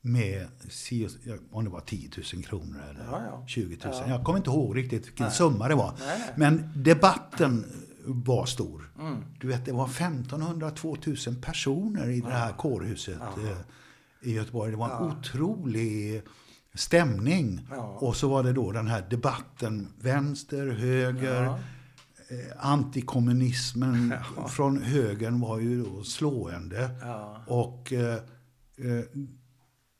[0.00, 1.08] med si-
[1.50, 3.44] om det var 10 000 kronor eller Ja, ja.
[3.46, 3.94] 20 000.
[3.94, 4.08] Ja.
[4.08, 5.94] Jag kommer inte ihåg riktigt vilken summa det var.
[5.98, 6.32] Nej, nej.
[6.36, 7.64] Men debatten
[8.06, 8.90] var stor.
[9.00, 9.16] Mm.
[9.40, 13.56] Du vet, det var 1500-2000 personer i det här kårhuset eh,
[14.30, 14.70] i Göteborg.
[14.70, 16.22] Det var en otrolig
[16.74, 17.68] stämning.
[17.98, 21.58] Och så var det då den här debatten, vänster, höger,
[22.28, 22.36] Ja.
[22.36, 24.14] eh, antikommunismen
[24.48, 26.90] från högern var ju då slående.
[27.02, 27.40] Ja.
[27.46, 28.14] Och eh,
[28.76, 29.04] eh,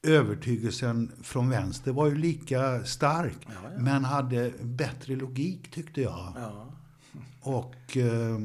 [0.03, 3.39] övertygelsen från vänster var ju lika stark.
[3.47, 3.79] Ja, ja.
[3.79, 6.33] Men hade bättre logik tyckte jag.
[6.37, 6.67] Ja.
[7.43, 8.39] Och eh,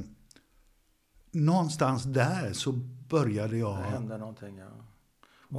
[1.31, 2.71] någonstans där så
[3.09, 3.99] började jag ja.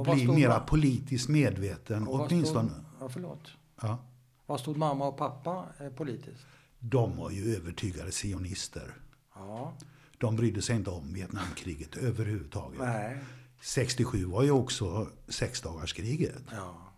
[0.03, 2.07] Bli stod mera ma- politiskt medveten.
[2.07, 2.69] och Åtminstone.
[2.69, 3.51] Stod, ja, förlåt.
[3.81, 3.97] Ja,
[4.45, 6.45] Vad stod mamma och pappa eh, politiskt?
[6.81, 8.95] De var ju övertygade sionister.
[9.35, 9.77] Ja.
[10.17, 12.79] De brydde sig inte om Vietnamkriget överhuvudtaget.
[12.79, 13.17] Nej.
[13.61, 16.43] 67 var ju också sexdagarskriget.
[16.51, 16.93] Ja.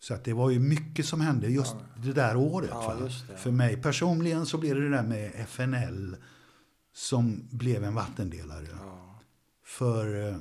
[0.00, 2.70] Så att det var ju mycket som hände just det där året.
[2.72, 2.94] Ja,
[3.28, 3.36] det.
[3.36, 6.16] För mig personligen så blev det det där med FNL
[6.92, 8.68] som blev en vattendelare.
[8.70, 9.20] Ja.
[9.64, 10.36] För, eh,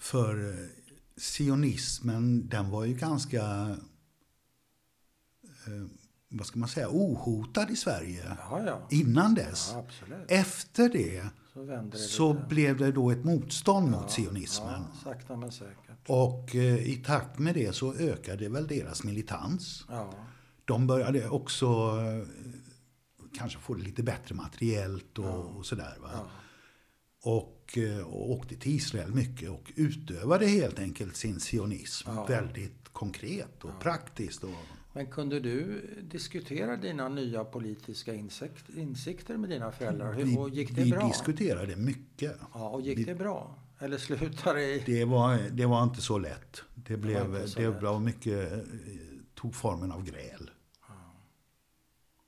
[0.00, 0.66] för eh,
[1.16, 3.76] sionismen, den var ju ganska,
[6.28, 8.86] vad ska man säga, ohotad i Sverige Ja, ja.
[8.90, 9.70] innan dess.
[9.72, 9.86] Ja.
[10.28, 14.84] Efter det Så det så blev det då ett motstånd mot sionismen.
[16.06, 19.86] Och eh, i takt med det så ökade väl deras militans.
[20.64, 22.28] De började också eh,
[23.38, 25.96] kanske få det lite bättre materiellt och, och sådär.
[26.02, 26.08] Va?
[27.22, 33.64] Och, eh, och åkte till Israel mycket och utövade helt enkelt sin sionism väldigt konkret
[33.64, 34.44] och praktiskt.
[34.44, 34.50] Och,
[34.96, 40.12] Men kunde du diskutera dina nya politiska insikt, insikter med dina föräldrar?
[40.12, 41.06] Hur, och gick det vi bra?
[41.08, 42.36] diskuterade mycket.
[42.54, 43.54] Ja, och gick det bra?
[43.78, 44.82] Eller slutade det i...
[44.86, 46.62] Det var, det var inte så lätt.
[46.74, 48.58] Det, blev, inte så det var mycket, eh,
[49.34, 50.50] tog formen av gräl.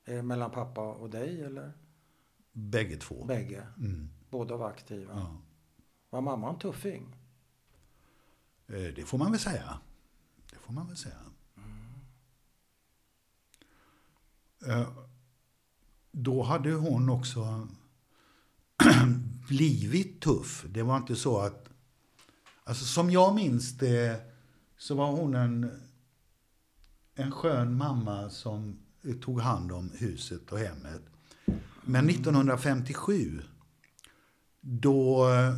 [0.04, 1.72] Är det mellan pappa och dig eller?
[2.52, 3.24] Bägge två.
[3.24, 3.66] Bägge?
[3.78, 5.12] Mm, Båda var aktiva?
[5.14, 5.37] ja.
[6.11, 7.16] Var mamma en tuffing?
[8.66, 9.78] Eh, Det får man väl säga.
[10.50, 11.14] Det får man väl säga.
[11.57, 11.62] Eh,
[14.66, 14.88] Eh,
[16.12, 17.68] då hade hon också
[19.49, 20.64] blivit tuff.
[20.68, 21.68] Det var inte så att...
[22.64, 24.21] Alltså som jag minns det
[24.77, 25.71] så var hon en,
[27.14, 28.79] en skön mamma som
[29.21, 31.03] tog hand om huset och hemmet.
[31.85, 33.42] Men 1957
[34.61, 35.55] då eh,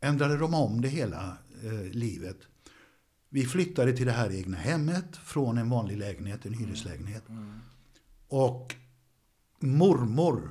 [0.00, 2.38] ändrade de om det hela eh, livet.
[3.34, 7.24] Vi flyttade till det här egna hemmet från en vanlig lägenhet, en hyreslägenhet.
[8.28, 8.74] Och
[9.58, 10.50] mormor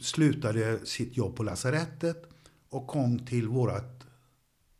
[0.00, 2.28] slutade sitt jobb på lasarettet
[2.68, 4.04] och kom till vårt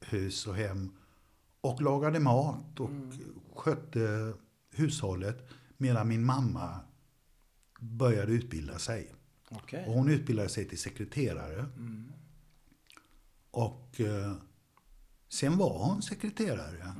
[0.01, 0.90] hus och hem
[1.61, 2.90] och lagade mat och
[3.55, 4.35] skötte
[4.71, 6.81] hushållet medan min mamma
[7.81, 9.14] började utbilda sig.
[9.51, 9.85] Okej.
[9.87, 11.66] Och hon utbildade sig till sekreterare.
[13.51, 14.33] Och eh,
[15.33, 16.95] sen var hon sekreterare.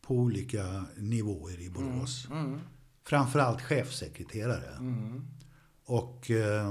[0.00, 2.28] På olika nivåer i Borås.
[2.30, 2.60] Mm.
[3.04, 4.76] Framförallt chefsekreterare.
[4.76, 5.26] Mm.
[5.84, 6.68] Och eh,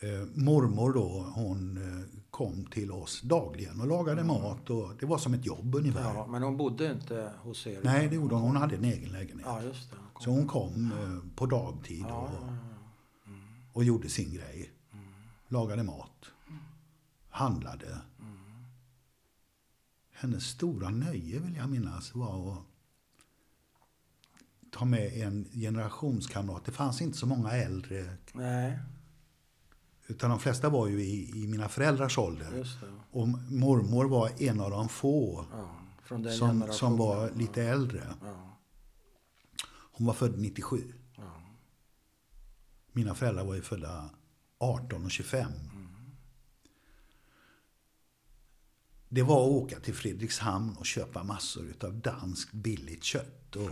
[0.00, 4.70] eh, mormor då, hon eh, kom till oss dagligen och lagade mat.
[4.70, 6.14] Och det var som ett jobb ungefär.
[6.14, 7.80] Ja, men hon bodde inte hos er?
[7.84, 8.44] Nej, det gjorde hon.
[8.44, 9.46] Hon hade en egen lägenhet.
[9.46, 9.96] Ja, just det.
[10.12, 10.22] Hon.
[10.22, 12.58] Så hon kom eh, på dagtid Ja, och, ja.
[13.72, 14.70] och gjorde sin grej.
[15.48, 16.30] Lagade mat.
[17.38, 17.98] Handlade.
[20.12, 22.58] Hennes stora nöje vill jag minnas var att
[24.70, 26.64] ta med en generationskamrat.
[26.64, 28.16] Det fanns inte så många äldre.
[28.32, 28.78] Nej,
[30.06, 32.66] Utan de flesta var ju i, i mina föräldrars ålder.
[33.10, 35.70] Och mormor var en av de få Ja,
[36.02, 38.14] från den som, som var lite äldre.
[38.24, 38.56] Ja,
[39.92, 40.92] Hon var född 97.
[41.16, 41.22] ja.
[42.92, 44.10] Mina föräldrar var ju födda
[44.58, 45.52] 18 och 25.
[49.08, 53.70] Det var att åka till Fredrikshamn och köpa massor av danskt billigt kött och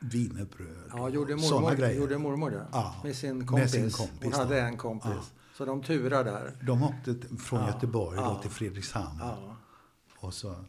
[0.00, 0.90] wienerbröd.
[0.92, 2.00] Ja, gjorde såna mormor, grejer.
[2.00, 2.66] gjorde mormor det?
[2.72, 3.72] Ja, Med sin med kompis?
[3.72, 5.10] sin kompis Hon hade en kompis.
[5.14, 5.22] Ja.
[5.56, 6.58] Så de turar där?
[6.62, 8.28] De åkte från Ja, Göteborg ja.
[8.34, 9.18] då till Fredrikshamn.
[9.20, 9.56] Ja.
[10.18, 10.64] Och så,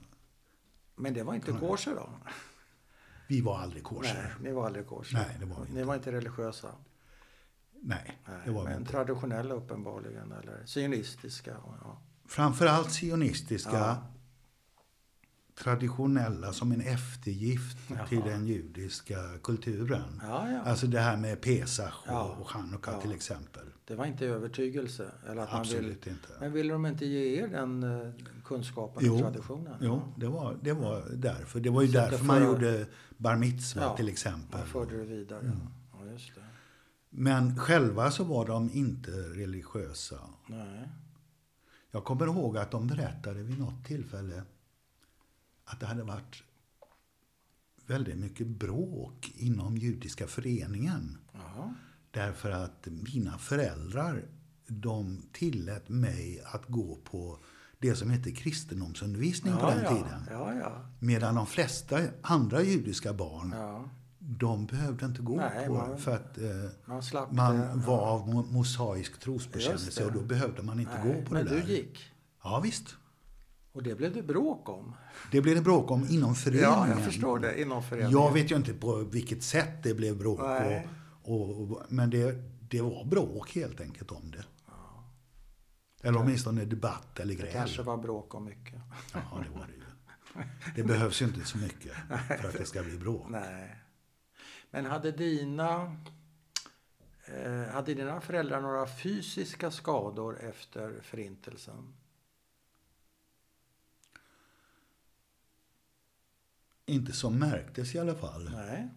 [0.95, 2.09] Men det var inte kosher då?
[3.27, 4.13] vi var aldrig kosher.
[4.23, 5.13] Nej, ni var aldrig kosher.
[5.17, 6.69] Nej, det var vi Ni var inte religiösa?
[7.81, 8.91] Nej, Nej, det var vi men inte.
[8.91, 11.55] traditionella uppenbarligen, eller sionistiska.
[11.83, 12.01] Ja.
[12.33, 13.97] Framförallt sionistiska, Ja.
[15.63, 18.07] traditionella som en eftergift Jaha.
[18.07, 20.21] till den judiska kulturen.
[20.27, 20.59] Ja, ja.
[20.61, 23.63] Alltså det här med Pesach och, och Chanukka till exempel.
[23.85, 25.11] Det var inte övertygelse.
[25.29, 26.27] Eller att man vill, Absolut inte.
[26.39, 28.11] men ville de inte ge er den eh,
[28.45, 29.75] kunskapen Jo, och traditionen?
[29.81, 31.59] Jo, det var, det var därför.
[31.59, 32.85] Det var ju Så därför det man för- gjorde
[33.17, 34.59] bar mitzva Ja, till exempel.
[34.59, 35.39] Man förde det vidare.
[35.39, 35.59] Mm.
[35.93, 36.41] Ja, just det.
[37.09, 40.19] Men själva så var de inte religiösa.
[40.47, 40.89] Nej.
[41.95, 44.43] Jag kommer ihåg att de berättade vid något tillfälle
[45.65, 46.43] att det hade varit
[47.85, 51.17] väldigt mycket bråk inom judiska föreningen.
[51.33, 51.73] Jaha.
[52.11, 54.25] Därför att mina föräldrar,
[54.67, 57.39] de tillät mig att gå på
[57.79, 59.89] det som hette kristendomsundervisning på Ja, den ja.
[59.89, 60.27] tiden.
[60.59, 60.85] Ja.
[60.99, 63.53] Medan de flesta andra judiska barn.
[64.25, 66.45] De behövde inte gå Nej, på man- för att eh,
[66.85, 67.73] Man man det.
[67.87, 70.05] var av mo- mosaisk trosbekännelse det.
[70.07, 71.61] och då behövde man inte Nej, gå på men det där.
[71.65, 71.99] du gick.
[72.43, 72.95] Ja, visst.
[73.71, 74.95] Och det blev det bråk om.
[75.31, 76.69] Det blev det bråk om inom föreningen.
[76.69, 77.61] Ja, jag förstår det.
[77.61, 78.11] Inom föreningen.
[78.11, 80.39] Jag vet ju inte på vilket sätt det blev bråk.
[80.41, 80.87] Nej.
[81.23, 82.35] Och, och, men det,
[82.69, 84.43] det var bråk helt enkelt om det.
[86.07, 87.51] Eller åtminstone debatt eller Det gräl.
[87.53, 88.81] kanske var bråk om mycket.
[89.13, 89.83] Ja, det var det ju.
[90.75, 91.91] Det behövs ju inte så mycket
[92.41, 93.25] för att det ska bli bråk.
[93.29, 93.79] Nej.
[94.73, 95.97] Men hade dina,
[97.25, 101.93] eh, hade dina föräldrar några fysiska skador efter förintelsen?
[106.85, 108.49] Inte som märktes i alla fall.
[108.51, 108.89] Nej.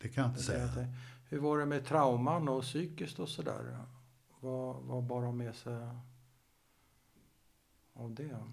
[0.00, 0.68] Det kan jag inte säga.
[1.28, 3.84] Hur var det med trauman och psykiskt och sådär?
[4.40, 5.88] Vad, vad bar de med sig
[7.92, 8.44] av det?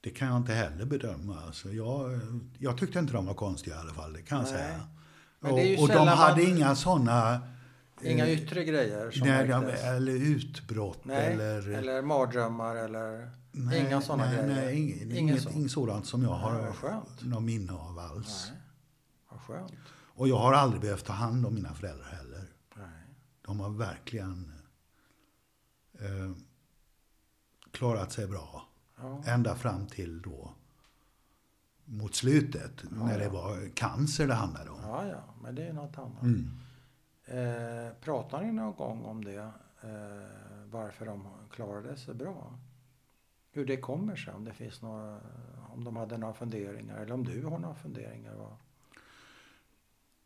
[0.00, 1.40] Det kan jag inte heller bedöma.
[1.46, 2.20] Alltså jag,
[2.58, 4.52] jag tyckte inte de var konstiga i alla fall, det kan jag Nej.
[4.52, 4.80] säga.
[5.78, 7.40] Och, och de hade man- inga sådana...
[8.02, 9.64] Inga eh, yttre grejer som nej, de?
[9.64, 11.68] Eller utbrott Nej, eller...
[11.68, 14.46] eller mardrömmar eller nej, inga sådana nej, grejer?
[14.46, 16.72] Nej, ing, Inget inget, inget sådant som jag har
[17.20, 18.46] någon minne av alls.
[18.50, 18.60] Nej,
[19.30, 19.72] vad skönt.
[20.14, 22.44] Och jag har aldrig behövt ta hand om mina föräldrar heller.
[22.76, 22.86] Nej.
[23.46, 24.52] De har verkligen
[25.98, 26.32] eh,
[27.70, 28.69] klarat sig bra.
[29.02, 29.22] Ja.
[29.26, 30.50] Ända fram till då
[31.84, 33.30] mot slutet, när det ja.
[33.30, 34.80] var cancer det handlade om.
[34.82, 36.22] ja, ja, men det är något annat.
[36.22, 36.50] Mm.
[37.24, 39.36] Eh, pratar ni någon gång om det?
[39.82, 39.90] Eh,
[40.70, 42.58] varför de klarade sig bra?
[43.52, 44.34] Hur det kommer sig?
[44.34, 45.20] Om det finns några,
[45.74, 48.34] om de hade några funderingar eller om du har några funderingar?
[48.34, 48.56] Vad?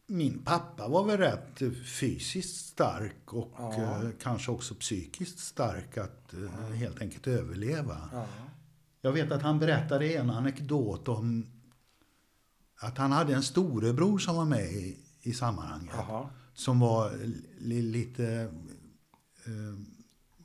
[0.06, 1.58] Min pappa var väl rätt
[2.00, 3.72] fysiskt stark och Ja.
[4.02, 8.10] eh, kanske också psykiskt stark att eh, helt enkelt överleva.
[8.12, 8.26] Ja.
[9.04, 11.46] Jag vet att han berättade en anekdot om
[12.80, 15.94] att han hade en storebror som var med i, i sammanhanget.
[15.96, 16.30] Jaha.
[16.54, 17.12] Som var
[17.58, 18.50] li, lite
[19.44, 19.78] eh,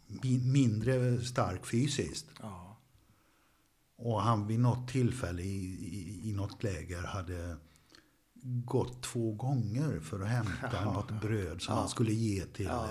[0.08, 2.26] mi- mindre stark fysiskt.
[2.42, 2.78] Ja.
[3.98, 7.58] Och han vid något tillfälle i, i, i något läger hade
[8.66, 10.84] gått två gånger för att hämta Ja.
[10.94, 11.80] något bröd som Ja.
[11.80, 12.88] han skulle ge till Ja.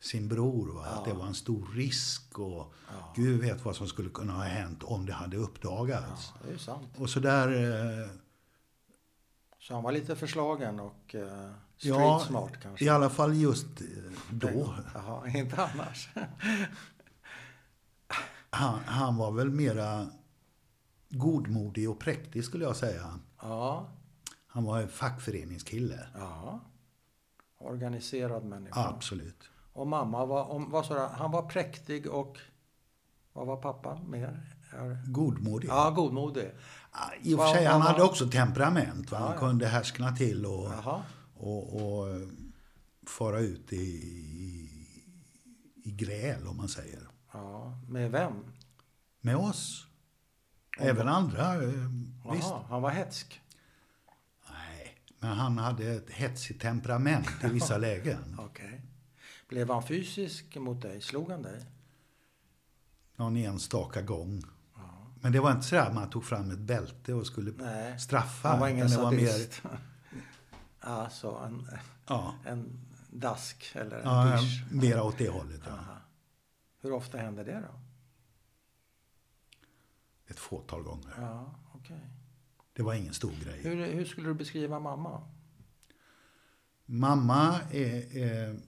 [0.00, 0.72] Sin bror.
[0.74, 0.84] Va?
[0.84, 1.12] Att Ja.
[1.12, 3.12] det var en stor risk och Ja.
[3.16, 6.32] Gud vet vad som skulle kunna ha hänt om det hade uppdagats.
[6.34, 6.88] ja, det är sant.
[6.98, 7.48] Och så där,
[8.02, 8.08] eh,
[9.58, 12.84] Så han var lite förslagen och eh, street ja, smart kanske?
[12.84, 13.86] i alla fall just eh,
[14.30, 14.74] då.
[14.94, 16.08] Jaha, inte annars.
[18.52, 20.06] Han, han var väl mera
[21.08, 23.18] godmodig och präktig skulle jag säga.
[23.42, 23.88] ja,
[24.46, 26.06] Han var en fackföreningskille.
[26.14, 26.60] ja.
[27.58, 28.88] Organiserad människa.
[28.88, 29.50] Absolut.
[29.80, 32.38] Och mamma var, om, vad sa han var präktig och
[33.32, 34.56] vad var pappa mer?
[35.06, 35.68] Godmodig.
[35.68, 36.50] Ja, godmodig.
[37.22, 39.10] I och för sig, han hade också temperament.
[39.10, 39.18] Va?
[39.18, 40.68] Han kunde härskna till och,
[41.34, 42.28] och, och eh,
[43.06, 44.68] fara ut i, i,
[45.84, 47.08] i gräl, om man säger.
[47.32, 48.32] Ja, med vem?
[49.20, 49.86] Med oss.
[50.78, 51.70] Även andra, eh,
[52.32, 52.48] visst.
[52.48, 53.40] Jaha, han var hetsk.
[54.50, 58.36] Nej, men han hade ett hetsigt temperament i vissa lägen.
[58.38, 58.89] Okej.
[59.50, 61.00] Blev han fysisk mot dig?
[61.00, 61.66] Slog han dig?
[63.16, 64.42] Någon enstaka gång.
[64.74, 65.06] Ja.
[65.20, 68.48] Men det var inte så att man tog fram ett bälte och skulle Nej, straffa.
[68.48, 69.62] han var ingen det var mer, sadist.
[70.80, 71.68] Alltså en,
[72.06, 74.72] ja, en dask eller en ja, dish.
[74.72, 75.60] mera åt det hållet.
[75.66, 75.72] Ja.
[75.72, 75.96] Aha.
[76.80, 77.80] Hur ofta hände det då?
[80.26, 81.14] Ett fåtal gånger.
[81.18, 82.10] Ja, okej.
[82.72, 83.60] Det var ingen stor grej.
[83.62, 85.22] Hur, hur skulle du beskriva mamma?
[86.84, 88.60] Mamma är, är,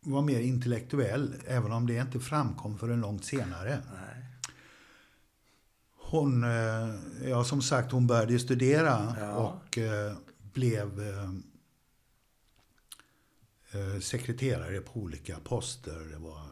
[0.00, 3.82] var mer intellektuell, även om det inte framkom förrän långt senare.
[3.94, 4.24] Nej.
[5.96, 6.94] Hon, eh,
[7.28, 9.32] ja som sagt, hon började studera Ja.
[9.34, 10.16] och eh,
[10.52, 11.00] blev
[13.72, 16.08] eh, sekreterare på olika poster.
[16.12, 16.42] Det var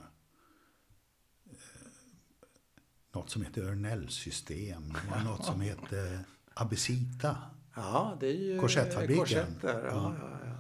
[3.15, 4.93] något som heter Örnell-system.
[4.93, 6.19] Det var något som heter
[6.55, 7.37] Abesita.
[7.75, 9.19] Ja, det är ju Korsettfabriken.
[9.19, 9.85] korsetter.
[9.87, 10.55] Ja, ja.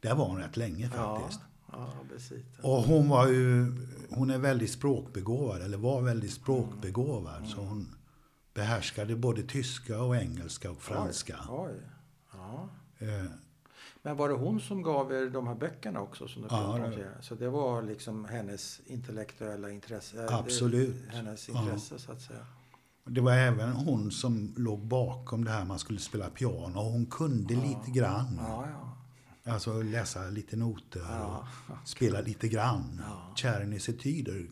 [0.00, 1.40] Där var hon rätt länge faktiskt.
[1.72, 2.44] Ja, ja precis.
[2.62, 3.72] Och hon var ju,
[4.10, 7.46] hon är väldigt språkbegåvad, eller var väldigt språkbegåvad.
[7.48, 7.94] Så hon
[8.54, 11.36] behärskade både tyska och engelska och franska.
[11.48, 11.80] Oj, oj.
[12.32, 12.68] Ja.
[12.98, 13.24] Eh,
[14.02, 16.28] Men var det hon som gav er de här böckerna också?
[16.28, 17.12] Som du Ja, om det-?
[17.20, 20.24] Så det var liksom hennes intellektuella intresse?
[20.24, 20.96] eh, Absolut.
[21.08, 21.62] Hennes Ja.
[21.62, 22.46] intresse så att säga.
[23.04, 26.80] Det var även hon som låg bakom det här man skulle spela piano.
[26.80, 28.40] Hon kunde lite grann.
[28.42, 28.97] Ja, ja.
[29.48, 31.48] Alltså läsa lite noter Ja.
[31.68, 33.02] och spela lite grann.
[33.08, 33.32] Ja.
[33.36, 34.46] Czernys etyder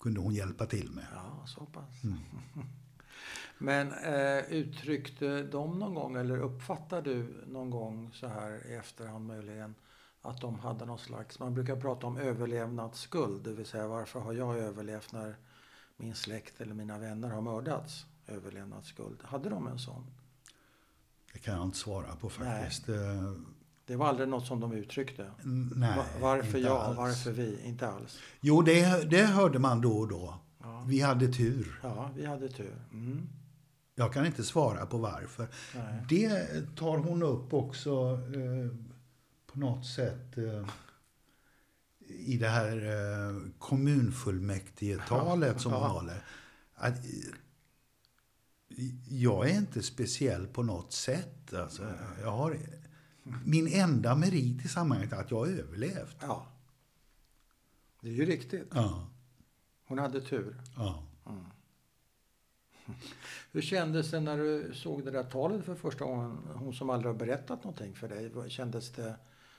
[0.00, 1.06] kunde hon hjälpa till med.
[1.14, 2.04] Ja, så pass.
[2.04, 2.18] Mm.
[3.58, 9.26] Men eh, uttryckte de någon gång, eller uppfattade du någon gång så här i efterhand
[9.26, 9.74] möjligen,
[10.22, 14.32] att de hade någon slags, man brukar prata om överlevnadsskuld, det vill säga varför har
[14.32, 15.36] jag överlevt när
[15.96, 18.06] min släkt eller mina vänner har mördats?
[18.26, 19.22] Överlevnadsskuld.
[19.22, 20.06] Hade de en sån?
[21.32, 22.88] Det kan jag inte svara på faktiskt.
[22.88, 23.32] Eh,
[23.86, 25.30] Det var aldrig något som de uttryckte?
[25.76, 26.96] Nej, Va- varför jag, alls.
[26.96, 27.58] varför vi?
[27.64, 28.18] Inte alls.
[28.40, 30.40] Jo, det, det hörde man då och då.
[30.62, 31.80] Ja, Vi hade tur.
[31.82, 32.74] ja vi hade tur.
[32.92, 33.28] Mm.
[33.94, 35.48] Jag kan inte svara på varför.
[35.74, 36.04] Nej.
[36.08, 37.90] Det tar hon upp också
[38.34, 38.68] eh,
[39.52, 40.66] på något sätt eh,
[42.08, 45.88] i det här eh, kommunfullmäktigetalet som hon Ja.
[45.88, 46.24] håller.
[46.74, 47.04] Att, eh,
[49.08, 51.54] jag är inte speciell på något sätt.
[51.54, 52.58] Alltså, jag har,
[53.44, 56.16] min enda merit i sammanhanget är att jag har överlevt.
[56.20, 56.46] Ja.
[58.00, 58.68] Det är ju riktigt.
[58.74, 59.06] Ja,
[59.86, 60.60] Hon hade tur.
[60.76, 61.02] ja.
[63.52, 66.38] Hur kändes det när du såg det där talet för första gången?
[66.54, 68.50] Hon som aldrig har berättat någonting för dig.
[68.50, 69.16] Kändes det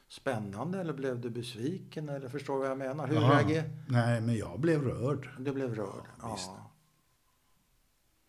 [0.07, 2.09] spännande eller blev du besviken?
[2.09, 3.07] Eller förstår du vad jag menar?
[3.07, 3.63] Hur Ja.
[3.87, 5.29] Nej, men jag blev rörd.
[5.39, 5.51] du?
[5.53, 6.03] blev rörd?
[6.21, 6.49] Ja, visst.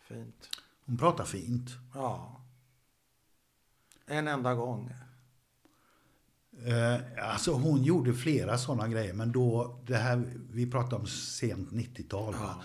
[0.01, 0.49] Fint.
[0.84, 1.70] Hon pratar fint.
[1.95, 2.41] Ja.
[4.07, 4.95] En enda gång.
[6.65, 11.71] Eh, alltså hon gjorde flera sådana grejer, men då, det här, vi pratar om sent
[11.71, 12.33] 90-tal.
[12.35, 12.63] va?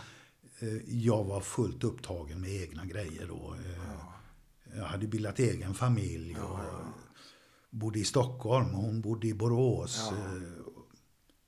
[0.59, 0.67] Ja.
[0.67, 3.55] Eh, jag var fullt upptagen med egna grejer då.
[3.65, 3.91] Eh,
[4.77, 6.83] Jag hade bildat egen familj och Ja.
[7.69, 8.73] bodde i Stockholm.
[8.73, 10.09] Hon bodde i Borås.
[10.11, 10.17] Ja.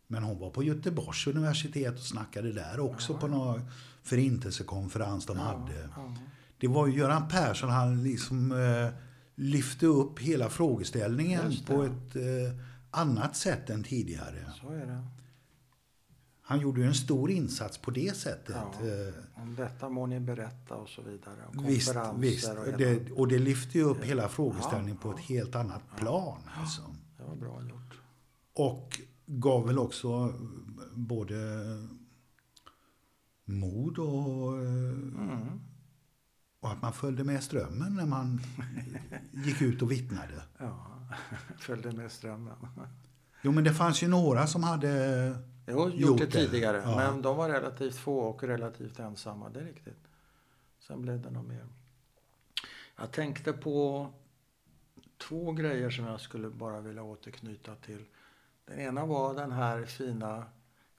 [0.08, 3.62] Men hon var på Göteborgs universitet och snackade där också på någon
[4.04, 5.90] förintelsekonferens de hade.
[5.96, 6.16] Ja.
[6.58, 8.90] Det var ju Göran Persson, han liksom eh,
[9.36, 12.24] lyfte upp hela frågeställningen på ett eh,
[12.92, 14.52] annat sätt än tidigare.
[14.62, 15.08] Så är det.
[16.42, 18.56] Han gjorde ju en stor insats på det sättet.
[18.56, 18.88] Ja.
[18.88, 19.14] Eh,
[19.44, 21.36] Om detta må ni berätta och så vidare.
[21.58, 22.50] Om visst, visst.
[22.50, 25.82] och hela- Det, och det lyfte ju upp hela frågeställningen Ja, på ett helt annat
[25.98, 26.40] plan.
[26.60, 26.82] Alltså.
[27.18, 28.02] Det var bra gjort.
[28.54, 30.34] Och gav väl också
[30.94, 31.36] både
[33.46, 34.33] mod och,
[36.84, 38.42] man följde med strömmen när man
[39.32, 40.44] gick ut och vittnade.
[40.58, 40.86] Ja,
[41.60, 42.56] följde med strömmen.
[43.42, 45.36] Jo, men det fanns ju några som hade...
[45.68, 46.78] Jo, gjort, Gjort det det, tidigare.
[46.86, 46.96] ja.
[46.96, 50.00] Men de var relativt få och relativt ensamma, det är riktigt.
[50.80, 51.66] Sen blev det nog mer.
[53.00, 54.08] Jag tänkte på
[55.28, 58.06] två grejer som jag skulle bara vilja återknyta till.
[58.66, 60.46] Den ena var den här fina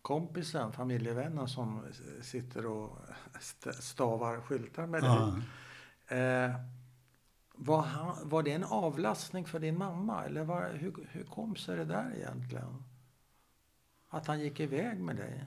[0.02, 1.82] kompisen, familjevännen som
[2.22, 2.98] sitter och
[3.38, 5.10] st- stavar skyltar med dig.
[5.10, 5.36] Ja,
[6.08, 6.54] Eh,
[7.54, 10.24] var, han, var det en avlastning för din mamma?
[10.24, 12.84] Eller var, hur, hur kom sig det där egentligen?
[14.08, 15.46] Att han gick iväg med dig?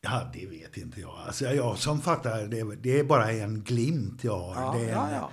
[0.00, 1.14] ja, det vet inte jag.
[1.26, 4.62] Alltså, jag som fattar, det, det är bara en glimt jag har.
[4.62, 5.30] Ja, det är ja, ja.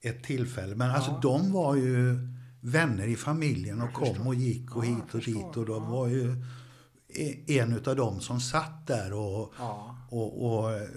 [0.00, 0.74] ett tillfälle.
[0.74, 2.18] Men alltså de var ju
[2.60, 5.56] vänner i familjen och kom och gick och hit och dit.
[5.56, 6.44] Och de var ju
[7.08, 9.52] e- en utav dem som satt där och,
[10.08, 10.88] och, och eh,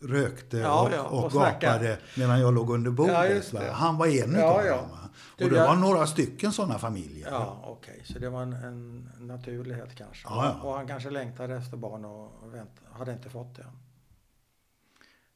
[0.00, 3.52] rökte Ja, och, ja, och, och gapade medan jag låg under bordet.
[3.52, 3.72] Ja.
[3.72, 4.76] Han var en Ja, ja.
[4.76, 4.88] dem.
[5.36, 7.28] Du, Och det jag- var några stycken sådana familjer.
[7.30, 8.02] Ja, okej.
[8.04, 10.28] Så det var en, en naturlighet kanske.
[10.62, 13.66] Och han kanske längtade efter barn och vänt, hade inte fått det.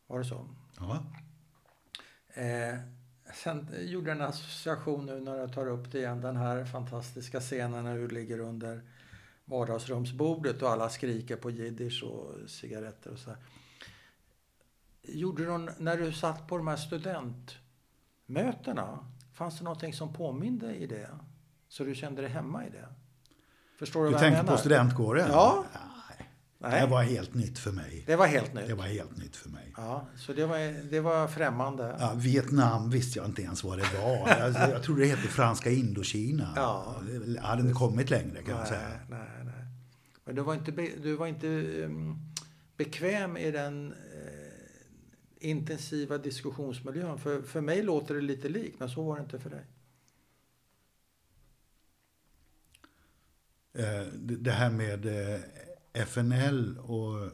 [0.06, 0.46] Var det så?
[0.78, 0.98] Ja.
[2.42, 2.78] Eh,
[3.34, 6.20] sen gjorde jag en association nu när jag tar upp det igen.
[6.20, 8.82] Den här fantastiska scenen när du ligger under
[9.44, 13.30] vardagsrumsbordet och alla skriker på jiddisch och cigaretter och så.
[13.30, 13.38] här.
[15.12, 18.98] Gjorde du, när du satt på de här studentmötena,
[19.32, 21.08] fanns det någonting som påminde i det?
[21.68, 22.88] Så du kände dig hemma i det?
[23.78, 24.56] Förstår du, Du vad jag tänker menar?
[24.56, 25.28] på studentgården?
[25.30, 25.64] Ja.
[26.62, 26.80] Nej.
[26.80, 28.04] Det var helt nytt för mig.
[28.06, 28.66] Det var helt nytt?
[28.66, 29.72] Det var helt nytt för mig.
[29.76, 31.96] Ja, så det var, det var främmande?
[32.00, 34.28] Ja, Vietnam visste jag inte ens vad det var.
[34.38, 36.52] Jag, jag trodde det hette Franska Indokina.
[36.56, 36.94] Ja.
[37.36, 38.88] Jag hade inte kommit längre kan nej, jag säga.
[39.08, 39.54] Nej, nej.
[40.24, 40.70] Men du var inte,
[41.02, 42.18] du var inte um,
[42.76, 43.94] bekväm i den
[45.40, 47.18] intensiva diskussionsmiljön.
[47.18, 49.64] För, för mig låter det lite likt, men så var det inte för dig.
[53.72, 55.40] Eh, det här med eh,
[55.92, 57.30] FNL och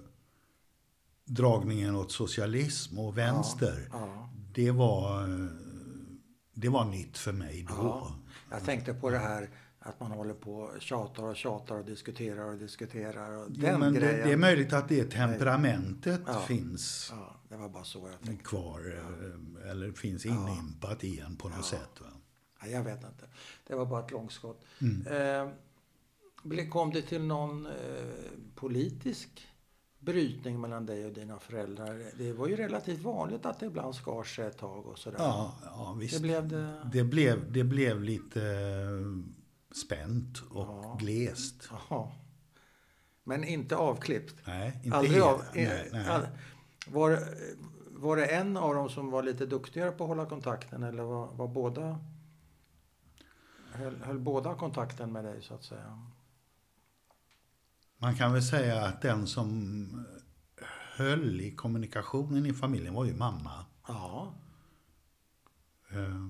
[1.25, 3.89] dragningen åt socialism och vänster.
[3.93, 4.31] Ja, ja.
[4.53, 5.47] Det, var, eh,
[6.55, 7.75] det var nytt för mig då.
[7.79, 8.17] Ja.
[8.51, 12.45] Jag tänkte på det här att man håller på och tjatar och tjatar och diskuterar
[12.45, 13.37] och diskuterar.
[13.37, 14.27] Och Jo, den men det, grejen.
[14.29, 18.45] det är möjligt att det temperamentet finns Ja, det var bara så jag tänkte.
[18.45, 18.95] kvar.
[19.65, 22.01] eh, Eller finns inympat i en på något sätt.
[22.01, 22.07] Va?
[22.61, 23.25] Ja, jag vet inte.
[23.67, 24.65] Det var bara ett långskott.
[24.81, 25.07] Mm.
[25.07, 27.73] Eh, kom det till någon eh,
[28.55, 29.49] politisk
[29.99, 32.03] brytning mellan dig och dina föräldrar?
[32.19, 35.19] Det var ju relativt vanligt att det ibland skar sig ett tag och sådär.
[35.19, 36.15] Ja, ja visst.
[36.15, 36.91] Det blev det...
[36.93, 40.97] Det blev, det blev lite eh, spänt och Ja.
[41.01, 41.69] glest.
[41.71, 42.13] Jaha.
[43.25, 44.35] Men inte avklippt?
[44.47, 45.27] Nej, inte Aldrig helt.
[45.27, 45.43] av...
[45.55, 46.09] Nej, nej.
[46.09, 46.27] all-
[46.87, 47.19] Var,
[47.91, 51.27] var det en av dem som var lite duktigare på att hålla kontakten eller var,
[51.33, 52.01] var båda...
[53.73, 56.03] Höll, höll båda kontakten med dig så att säga?
[57.99, 60.07] Man kan väl säga att den som
[60.97, 63.67] höll i kommunikationen i familjen var ju mamma.
[63.89, 64.35] Ja.
[65.91, 66.29] Eh,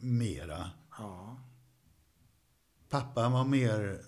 [0.00, 0.70] mera.
[0.98, 1.36] Ja.
[2.88, 4.00] Pappa var mer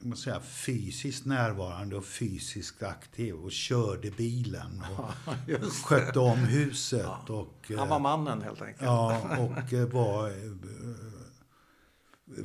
[0.00, 5.04] måste säga, fysiskt närvarande och fysiskt aktiv och körde bilen och
[5.46, 5.60] det.
[5.70, 7.30] skötte om huset.
[7.30, 8.82] Och, eh, Han var mannen helt enkelt.
[8.82, 10.34] Ja, och eh, var eh,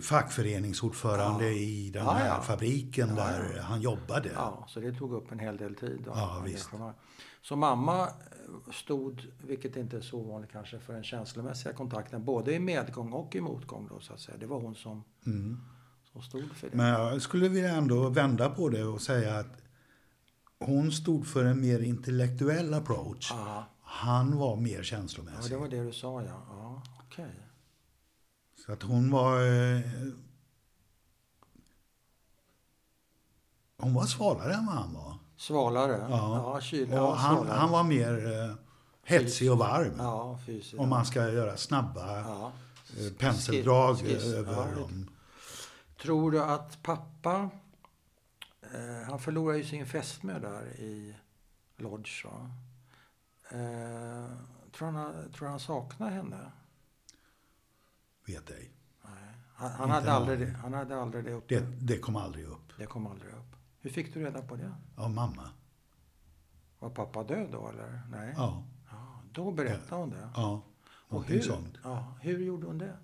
[0.01, 1.51] fackföreningsordförande Ja.
[1.51, 2.41] i den Ja, här ja.
[2.41, 3.61] fabriken Ja, där ja.
[3.63, 4.29] han jobbade.
[4.35, 6.03] Ja, så det tog upp en hel del tid.
[6.05, 6.69] Ja, visst.
[7.41, 8.09] Så mamma
[8.73, 13.35] stod, vilket inte är så ovanligt kanske, för den känslomässiga kontakten både i medgång och
[13.35, 14.37] i motgång då så att säga.
[14.37, 15.59] Det var hon som, Mm.
[16.15, 16.77] Som stod för det.
[16.77, 19.61] Men jag skulle vilja ändå vända på det och säga att
[20.59, 23.31] hon stod för en mer intellektuell approach.
[23.31, 25.51] Ja, Han var mer ja, känslomässig.
[25.51, 26.45] det var det du sa ja.
[26.49, 27.31] Ja, okej.
[28.65, 29.41] Så att hon var...
[29.41, 29.81] Eh,
[33.77, 35.17] hon var svalare än vad han var.
[35.37, 35.97] Svalare?
[36.09, 36.53] Ja.
[36.55, 38.55] ja kyl, Och ja, han, han var mer eh,
[39.03, 39.93] hetsig och varm.
[39.97, 40.79] Ja, fysiskt.
[40.79, 42.51] Om man ska göra snabba ja.
[42.99, 44.23] eh, penseldrag skiss.
[44.23, 45.09] över Ja, dem.
[46.05, 47.49] Tror du att pappa,
[48.61, 51.15] eh, han förlorade ju sin fästmö där i
[51.77, 52.51] Lodge va?
[53.49, 54.29] Eh,
[54.71, 56.51] tror, han, tror han saknar henne?
[58.27, 58.71] Vet ej.
[59.57, 61.55] Han, han, hade aldrig, det- han hade aldrig det uppe.
[61.55, 62.73] Det, Det, det kom aldrig upp.
[62.89, 63.55] kom aldrig upp.
[63.81, 64.75] Hur fick du reda på det?
[64.95, 65.49] Av mamma.
[66.79, 68.01] Var pappa död då eller?
[68.09, 68.33] Nej.
[68.37, 70.29] Ja, Ja, då berättade hon det.
[70.35, 70.61] ja.
[70.87, 71.77] Och hur, sånt.
[71.83, 72.97] ja, hur gjorde hon det?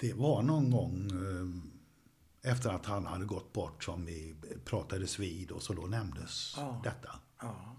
[0.00, 4.34] Det var någon gång eh, efter att han hade gått bort som vi
[4.64, 6.80] pratades vid och så då nämndes Ja.
[6.84, 7.20] detta.
[7.40, 7.76] Ja.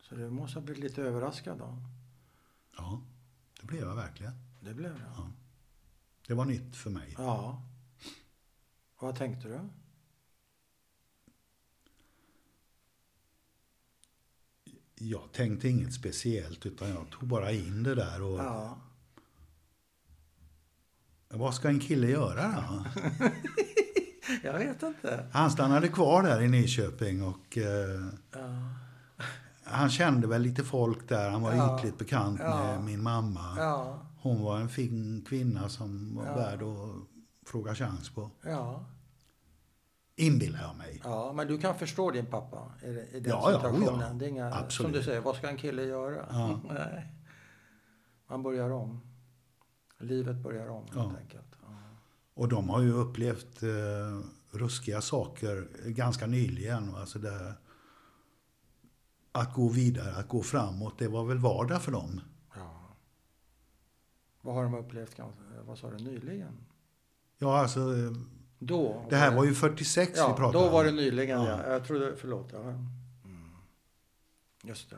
[0.00, 1.76] Så du måste ha blivit lite överraskad då?
[2.76, 3.02] Ja,
[3.60, 4.32] det blev jag verkligen.
[4.60, 5.12] Det blev det?
[5.16, 5.30] Ja.
[6.26, 7.14] Det var nytt för mig.
[7.18, 7.62] Ja.
[9.00, 9.60] Vad tänkte du?
[14.94, 18.78] Jag tänkte inget speciellt utan jag tog bara in det där och Ja.
[21.28, 22.84] Vad ska en kille göra då?
[24.42, 25.26] Jag vet inte.
[25.32, 28.38] Han stannade kvar där i Nyköping och eh, Ja.
[29.64, 31.30] han kände väl lite folk där.
[31.30, 31.78] Han var Ja.
[31.78, 32.56] ytligt bekant Ja.
[32.64, 33.54] med min mamma.
[33.58, 33.98] Ja.
[34.22, 36.36] Hon var en fin kvinna som var Ja.
[36.36, 38.30] värd att fråga chans på.
[38.44, 38.84] Ja.
[40.16, 41.00] Inbillar jag mig.
[41.04, 44.00] ja, men du kan förstå din pappa i, i den Ja, ja, situationen.
[44.00, 44.12] ja.
[44.14, 44.92] Det är inga, som Absolut.
[44.92, 46.26] du säger, vad ska en kille göra?
[46.30, 46.60] Ja.
[46.68, 47.12] Nej.
[48.28, 49.00] Man börjar om.
[50.06, 51.12] Livet börjar om helt Ja.
[51.20, 51.46] enkelt.
[51.62, 51.68] Ja.
[52.34, 53.68] Och de har ju upplevt eh,
[54.50, 56.94] ruskiga saker ganska nyligen.
[56.94, 57.54] Alltså det,
[59.32, 62.20] att gå vidare, att gå framåt, det var väl vardag för dem.
[62.54, 62.80] Ja.
[64.40, 65.20] Vad har de upplevt,
[65.66, 66.56] vad sa du, nyligen?
[67.38, 68.12] Ja, alltså, eh,
[68.58, 69.06] Då?
[69.10, 70.86] det här var ju 46 vi Ja, pratade då var om.
[70.86, 71.48] det nyligen ja.
[71.66, 71.72] Ja.
[71.72, 72.48] Jag trodde, förlåt.
[72.52, 72.60] Ja.
[72.60, 72.86] Mm.
[74.62, 74.96] Just det.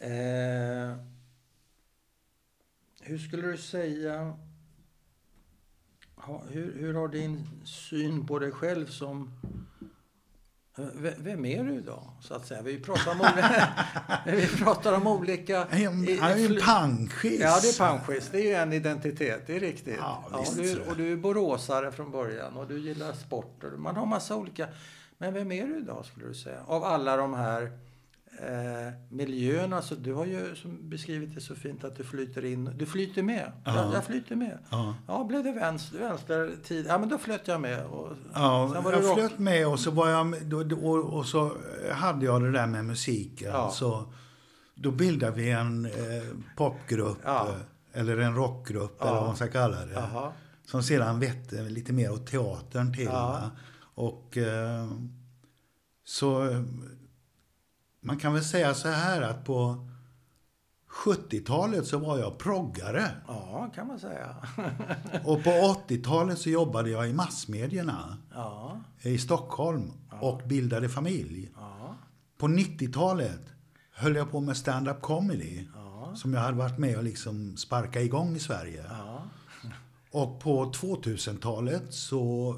[0.00, 0.96] Eh,
[3.08, 4.34] hur skulle du säga,
[6.48, 9.30] hur, hur har din syn på dig själv som
[10.94, 12.62] V- Vem är du då, så att säga?
[12.62, 13.68] Vi pratar om, olika,
[14.26, 15.58] vi pratar om olika...
[15.58, 17.40] Han är ju en panschis.
[17.40, 18.28] Ja, det är panschis.
[18.32, 19.96] Det är ju en identitet, det är riktigt.
[19.98, 23.64] Ja, visst, du, och du är boråsare från början och du gillar sport.
[23.76, 24.68] Man har massa olika...
[25.18, 26.60] Men vem är du idag, skulle du säga?
[26.66, 27.78] Av alla de här
[28.42, 29.82] eh, miljöerna.
[29.82, 32.70] Så du har ju som beskrivit det så fint att du flyter in.
[32.78, 33.52] Du flyter med.
[33.64, 33.76] Ja.
[33.76, 34.58] Jag, jag flyter med.
[34.70, 34.94] Ja.
[35.06, 36.86] Ja, blev det vänster, vänster tid?
[36.88, 37.84] Ja, men då flöt jag med.
[37.86, 39.18] Och, Ja, sen var jag rock.
[39.18, 41.52] flöt med och så, var jag, då, då, och, så
[41.92, 43.50] hade jag det där med musiken.
[43.52, 43.70] Ja.
[43.70, 44.12] Så,
[44.74, 45.92] då bildade vi en eh,
[46.56, 47.48] popgrupp, Ja.
[47.48, 49.06] eh, eller en rockgrupp, Ja.
[49.06, 49.92] eller vad man ska kalla det.
[49.92, 50.32] Jaha.
[50.64, 53.10] Som sedan vette lite mer åt teatern till.
[53.94, 54.88] Och eh,
[56.04, 56.62] så eh,
[58.08, 59.88] man kan väl säga så här att på
[61.04, 63.10] 70-talet så var jag proggare.
[63.26, 64.36] Ja, kan man säga.
[65.24, 71.50] Och på 80-talet så jobbade jag i massmedierna ja, i Stockholm och bildade familj.
[71.56, 71.96] ja,
[72.38, 73.40] På 90-talet
[73.92, 75.66] höll jag på med stand-up comedy.
[75.74, 78.84] ja, Som jag hade varit med och liksom sparka igång i Sverige.
[78.88, 79.22] ja.
[80.12, 82.54] Och på 2000-talet så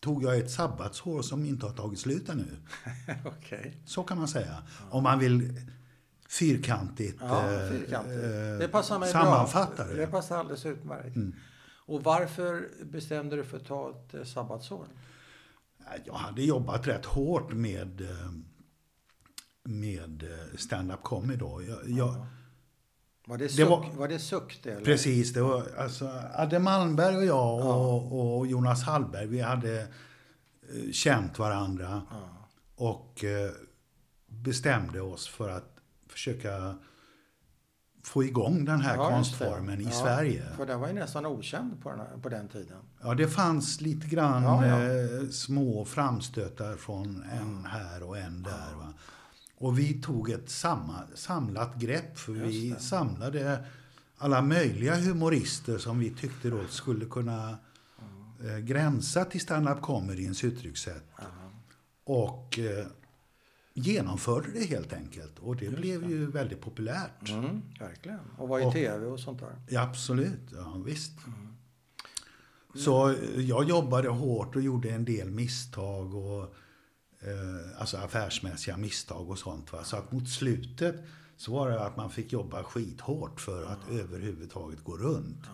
[0.00, 2.56] tog jag ett sabbatsår som inte har tagit slut ännu.
[3.24, 3.82] Okej.
[3.86, 4.62] Så kan man säga.
[4.90, 5.60] Om man vill
[6.28, 8.24] fyrkantigt, Ja, eh, fyrkantigt.
[8.24, 9.94] eh, Det passar mig sammanfatta bra.
[9.94, 10.00] det.
[10.00, 11.16] Det passar alldeles utmärkt.
[11.16, 11.34] Mm.
[11.86, 14.86] Och varför bestämde du för att ta ett eh, sabbatsår?
[16.04, 18.30] Jag hade jobbat rätt hårt med, eh,
[19.62, 20.24] med
[20.56, 21.62] stand-up comedy då.
[21.62, 22.26] Jag, jag,
[23.28, 24.08] Var det, Det suck, var- var...
[24.08, 24.84] det suck det?
[24.84, 30.90] Precis, det var alltså Adde Malmberg och jag och, och Jonas Hallberg, vi hade eh,
[30.92, 32.16] känt varandra Ja.
[32.76, 33.50] och eh,
[34.26, 35.76] bestämde oss för att
[36.08, 36.74] försöka
[38.04, 39.10] få igång den här Ja, det.
[39.10, 40.44] konstformen i Ja, Sverige.
[40.56, 42.78] För den var ju nästan okänd på den, här, på den tiden.
[43.02, 44.82] Ja, det fanns lite grann Ja, ja.
[44.82, 48.74] Eh, små framstötar från en här och en där.
[48.78, 48.92] Va?
[49.60, 52.84] Och vi tog ett samma, samlat grepp för vi Just det.
[52.84, 53.64] samlade
[54.16, 57.58] alla möjliga humorister som vi tyckte då skulle kunna
[58.44, 61.04] eh, gränsa till stand-up comedyns uttryckssätt.
[62.04, 62.86] Och eh,
[63.74, 65.38] genomförde det helt enkelt.
[65.38, 67.28] Och det blev ju väldigt populärt.
[67.30, 68.20] Mm, verkligen.
[68.38, 69.56] Och var i Och- tv och sånt där.
[69.68, 71.12] Ja, absolut, ja, visst.
[71.26, 71.48] Mm.
[72.74, 76.14] Så eh, jag jobbade hårt och gjorde en del misstag.
[76.14, 76.54] och
[77.20, 79.72] eh, Alltså affärsmässiga misstag och sånt.
[79.72, 79.84] Va?
[79.84, 81.04] Så att mot slutet
[81.36, 85.44] så var det att man fick jobba skithårt för att överhuvudtaget gå runt.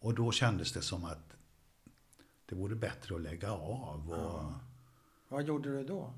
[0.00, 1.32] Och då kändes det som att
[2.48, 4.10] det vore bättre att lägga av.
[4.10, 4.52] Och,
[5.28, 6.12] Vad gjorde du då?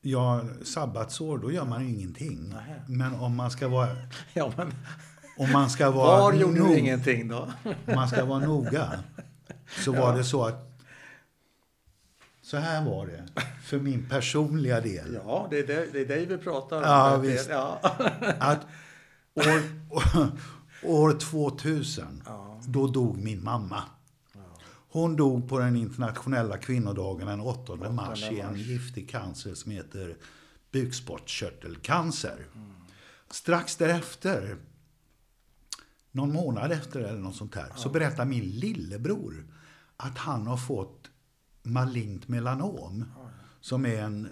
[0.00, 2.48] Ja, sabbatsår, då gör man ju ingenting.
[2.48, 2.82] Nähä.
[2.88, 3.88] Men om man ska vara,
[4.34, 4.72] Ja, men
[5.38, 7.52] om man ska vara var gjorde nog- du ingenting då?
[7.64, 9.04] om man ska vara noga,
[9.84, 10.73] så var det så att
[12.44, 15.14] så här var det, för min personliga del.
[15.24, 16.82] Ja, det är, det, det är dig vi pratar om.
[16.82, 17.48] Ja, visst.
[17.50, 17.80] Ja.
[18.38, 18.66] Att
[19.34, 19.62] år,
[20.82, 22.60] år 2000, Ja.
[22.66, 23.82] då dog min mamma.
[24.88, 28.58] Hon dog på den internationella kvinnodagen den 8 mars i en mars.
[28.58, 30.16] giftig cancer som heter
[30.72, 32.46] bukspottkörtelcancer.
[33.30, 34.56] Strax därefter,
[36.10, 39.46] någon månad efter eller något sånt här, så berättar min lillebror
[39.96, 41.10] att han har fått
[41.64, 43.04] malignt melanom.
[43.60, 44.30] Som är en, eh,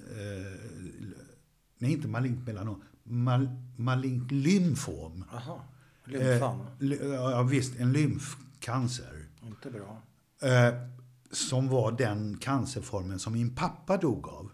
[1.78, 5.24] nej inte malignt melanom, mal, malignt lymfom.
[5.33, 5.61] Jaha.
[6.05, 6.66] Lymfan.
[6.80, 9.26] Eh, ja visst, en lymfcancer.
[9.43, 10.03] Inte bra.
[10.43, 10.74] Eh,
[11.30, 14.51] som var den cancerformen som min pappa dog av.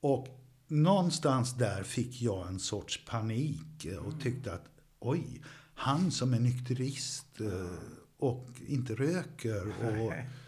[0.00, 0.28] Och
[0.68, 4.66] någonstans där fick jag en sorts panik eh, och tyckte att
[4.98, 5.42] oj,
[5.74, 7.78] han som är nykterist eh,
[8.18, 10.12] och inte röker och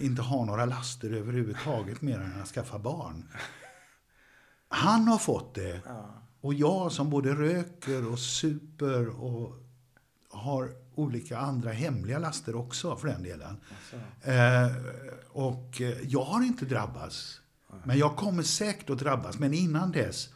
[0.00, 3.28] inte har några laster överhuvudtaget mer än att skaffa barn.
[4.68, 5.80] Han har fått det.
[6.40, 9.54] Och jag som både röker och super och
[10.28, 13.56] har olika andra hemliga laster också för den delen.
[13.70, 14.30] Alltså.
[14.30, 14.70] Eh,
[15.30, 17.40] och jag har inte drabbats.
[17.84, 19.38] Men jag kommer säkert att drabbas.
[19.38, 20.28] Men innan dess,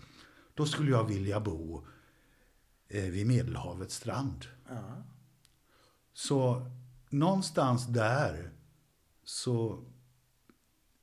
[0.55, 1.87] då skulle jag vilja bo
[2.89, 4.47] eh, vid Medelhavets strand.
[6.13, 6.71] Så
[7.11, 8.51] någonstans där
[9.25, 9.85] så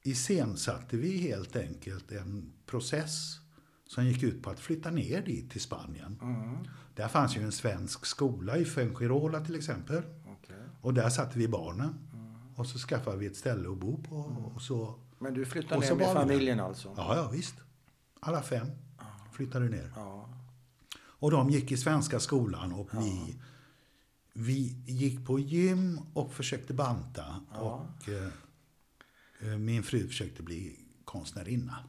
[0.03, 3.39] iscensatte vi helt enkelt en process
[3.87, 6.19] som gick ut på att flytta ner dit till Spanien.
[6.21, 6.57] Mm.
[6.95, 10.03] Där fanns ju en svensk skola i Fuengirola till exempel.
[10.27, 10.55] Okej.
[10.81, 11.95] Och där satte vi barnen.
[12.55, 14.15] Och så skaffade vi ett ställe att bo på.
[14.55, 16.13] Och så, Men du flyttade ner med där.
[16.13, 16.93] familjen alltså?
[16.97, 17.55] ja, ja, visst.
[18.19, 18.67] Alla fem
[19.33, 19.91] flyttade ner.
[19.95, 20.29] Ja.
[20.97, 23.35] Och de gick i svenska skolan och vi,
[24.33, 27.41] vi gick på gym och försökte banta.
[27.53, 27.59] Ja.
[27.59, 28.27] Och eh,
[29.51, 31.83] eh, min fru försökte bli konstnärinna.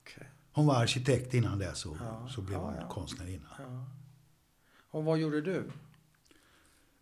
[0.00, 0.30] Okej.
[0.52, 2.28] Hon var arkitekt innan det så, Ja.
[2.28, 2.88] så blev Ja, hon ja.
[2.88, 3.48] konstnärinna.
[3.58, 3.84] Ja.
[4.90, 5.70] Och vad gjorde du?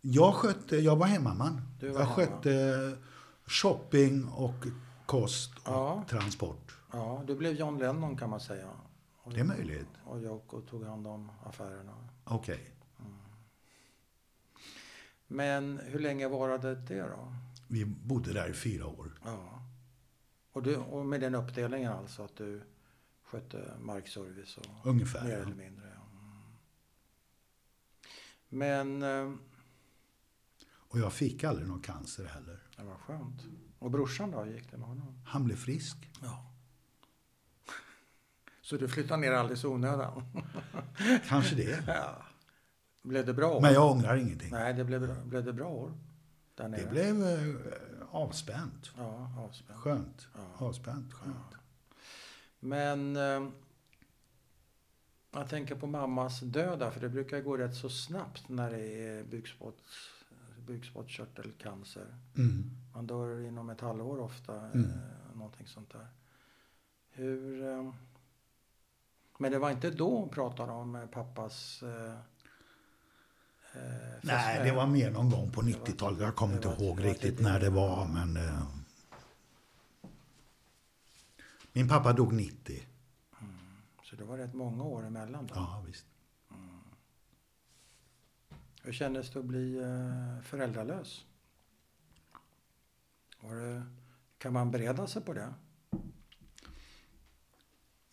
[0.01, 1.61] Jag skötte, jag var hemmaman.
[1.81, 2.05] Var jag hemma.
[2.13, 2.97] skötte
[3.45, 4.65] shopping och
[5.05, 6.05] kost och Ja.
[6.09, 6.75] transport.
[6.91, 8.69] Ja, du blev John Lennon kan man säga.
[9.23, 9.87] Och, Det är möjligt.
[10.03, 12.08] Och Yoko tog hand om affärerna.
[12.29, 12.71] Okej.
[15.27, 17.33] Men hur länge varade det då?
[17.67, 19.19] Vi bodde där i fyra år.
[19.25, 19.63] Ja.
[20.51, 22.61] Och, du, och med den uppdelningen alltså att du
[23.23, 25.23] skötte markservice och Ungefär.
[25.23, 25.37] mer ja.
[25.37, 25.87] eller mindre.
[25.95, 26.01] Ja.
[26.19, 26.41] Mm.
[28.49, 29.35] Men eh,
[30.71, 32.59] Och jag fick aldrig någon cancer heller.
[32.77, 33.41] det var skönt.
[33.79, 35.21] Och brorsan då, hur gick det med honom?
[35.25, 36.09] Han blev frisk.
[36.21, 36.51] Ja.
[38.69, 40.23] Så du flyttade ner alldeles i onödan?
[41.27, 41.83] Kanske det.
[41.87, 42.23] Ja.
[43.03, 43.61] Blev det bra år?
[43.61, 44.51] Men jag ångrar ingenting.
[44.51, 45.93] Nej, det blev, blev det bra år?
[46.55, 47.55] Det blev eh,
[48.11, 48.91] avspänt.
[48.97, 49.79] Ja, avspänt.
[49.79, 50.27] Skönt.
[50.35, 50.65] Ja.
[50.65, 51.13] Avspänt.
[51.13, 51.55] Skönt.
[52.59, 53.49] Men eh,
[55.31, 59.07] jag tänker på mammas död där, för det brukar gå rätt så snabbt när det
[59.07, 60.09] är bukspotts,
[60.67, 62.15] bukspottkörtelcancer.
[62.37, 62.71] Mm.
[62.93, 64.85] Man dör inom ett halvår ofta, Mm.
[64.85, 66.07] eh, någonting sånt där.
[67.09, 67.67] Hur...
[67.67, 67.93] Eh,
[69.41, 71.83] men det var inte då hon pratade om eh, pappas...
[71.83, 72.13] Eh,
[73.73, 76.19] eh, Nej, det var mer någon gång på Det var- 90-talet.
[76.19, 78.07] Jag kommer inte ihåg riktigt när det var.
[78.07, 78.67] Men, eh,
[81.73, 82.83] min pappa dog 90.
[84.03, 85.53] Så det var rätt många år emellan då.
[85.55, 86.05] Ja, visst.
[88.83, 91.25] Hur kändes det att bli eh, föräldralös?
[93.41, 93.83] Det,
[94.37, 95.53] kan man bereda sig på det?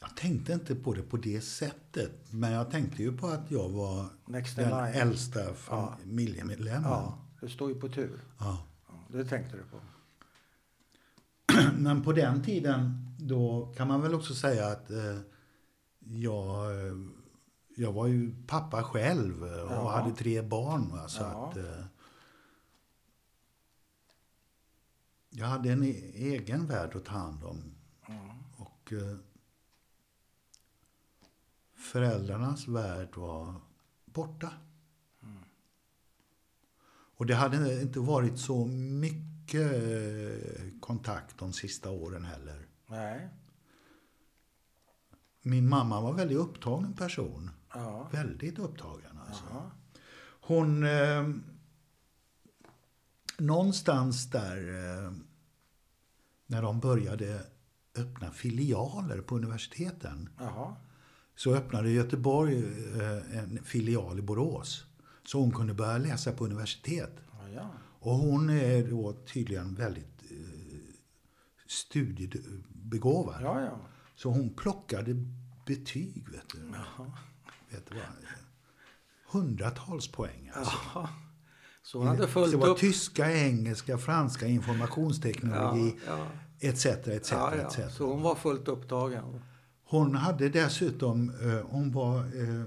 [0.07, 2.33] Jag tänkte inte på det på det sättet.
[2.33, 4.95] Men jag tänkte ju på att jag var Next den line.
[4.95, 6.91] äldsta familjemedlemmen.
[6.91, 8.21] Ja, du står ju på tur.
[8.39, 8.67] Ja.
[8.89, 9.81] Ja, det tänkte du på.
[11.79, 15.19] Men på den tiden, då kan man väl också säga att eh,
[15.99, 16.95] jag, eh,
[17.77, 19.91] jag var ju pappa själv eh, och Ja.
[19.91, 20.89] hade tre barn.
[20.93, 21.09] Va?
[21.09, 21.49] Så Ja.
[21.51, 21.85] att, eh,
[25.31, 27.75] jag hade en e- egen värld att ta hand om.
[28.09, 28.29] Mm.
[28.57, 29.17] Och eh,
[31.87, 33.55] föräldrarnas värld var
[34.05, 34.53] borta.
[37.19, 42.67] Och det hade inte varit så mycket eh, kontakt de sista åren heller.
[42.87, 43.29] Nej.
[45.43, 47.51] Min mamma var väldigt upptagen person.
[47.75, 48.09] Ja.
[48.13, 49.45] Väldigt upptagen alltså.
[49.51, 49.71] Jaha.
[50.41, 50.85] Hon...
[50.85, 51.29] Eh,
[53.39, 55.13] någonstans där eh,
[56.47, 57.47] när de började
[57.97, 60.77] öppna filialer på universiteten Jaha.
[61.37, 64.85] Så öppnade Göteborg eh, en filial i Borås.
[65.25, 67.13] Så hon kunde börja läsa på universitet.
[67.33, 67.71] Ja, ja.
[68.01, 70.37] Och hon är då tydligen väldigt eh,
[71.67, 73.43] studiebegåvad.
[73.43, 73.79] Ja.
[74.15, 75.15] Så hon plockade
[75.67, 76.61] betyg, vet du.
[77.71, 78.05] Vet du vad?
[79.43, 80.51] Hundratals poäng.
[80.55, 81.09] Alltså.
[81.83, 82.79] Så hon hade fullt det var upp.
[82.79, 85.97] tyska, engelska, franska, informationsteknologi,
[86.61, 86.87] etc.
[86.87, 87.97] etc, etc.
[87.97, 89.43] Så hon var fullt upptagen.
[89.89, 92.65] Hon hade dessutom, eh, hon var eh,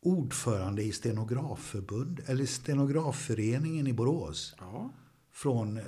[0.00, 4.54] ordförande i stenografförbund, eller stenografföreningen i Borås.
[4.58, 4.90] Ja.
[5.30, 5.84] Från eh,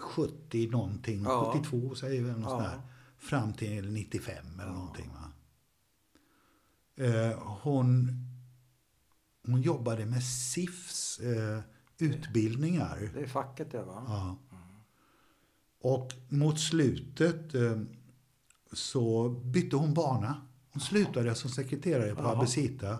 [0.00, 1.52] 70 någonting, Ja.
[1.54, 2.58] 72 säger vi, något Ja.
[2.60, 2.80] där,
[3.18, 5.10] fram till 95 eller någonting.
[5.12, 5.32] Va?
[7.04, 8.12] Eh, hon,
[9.46, 11.60] hon jobbade med SIFs eh,
[11.98, 13.10] utbildningar.
[13.14, 14.04] Det är facket det va?
[14.08, 14.36] Ja.
[15.80, 17.80] Och mot slutet eh,
[18.76, 20.46] så bytte hon bana.
[20.72, 22.32] Hon slutade som sekreterare på Jaha.
[22.32, 22.98] Abecita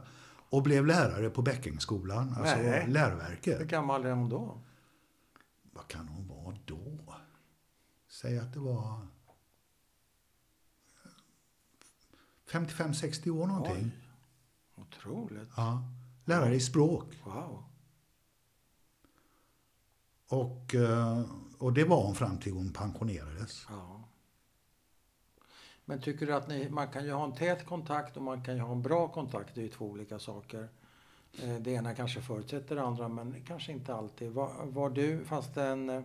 [0.50, 2.86] och blev lärare på Bäckingskolan, alltså Nej.
[2.88, 3.60] läroverket.
[3.60, 4.60] Hur gammal är hon då?
[5.72, 7.14] Vad kan hon vara då?
[8.08, 9.06] Säg att det var
[12.50, 13.90] 55-60 år någonting.
[14.74, 15.50] Otroligt.
[15.56, 15.82] Ja.
[16.24, 17.22] Lärare i språk.
[17.24, 17.64] Wow.
[20.28, 21.22] Och, eh,
[21.58, 23.66] och det var hon fram till hon pensionerades.
[23.68, 23.95] Ja.
[25.88, 28.54] Men tycker du att ni, man kan ju ha en tät kontakt och man kan
[28.54, 29.54] ju ha en bra kontakt.
[29.54, 30.68] Det är ju två olika saker.
[31.42, 34.32] Eh, det ena kanske förutsätter det andra men kanske inte alltid.
[34.32, 36.02] Var, var du, fanns det en eh,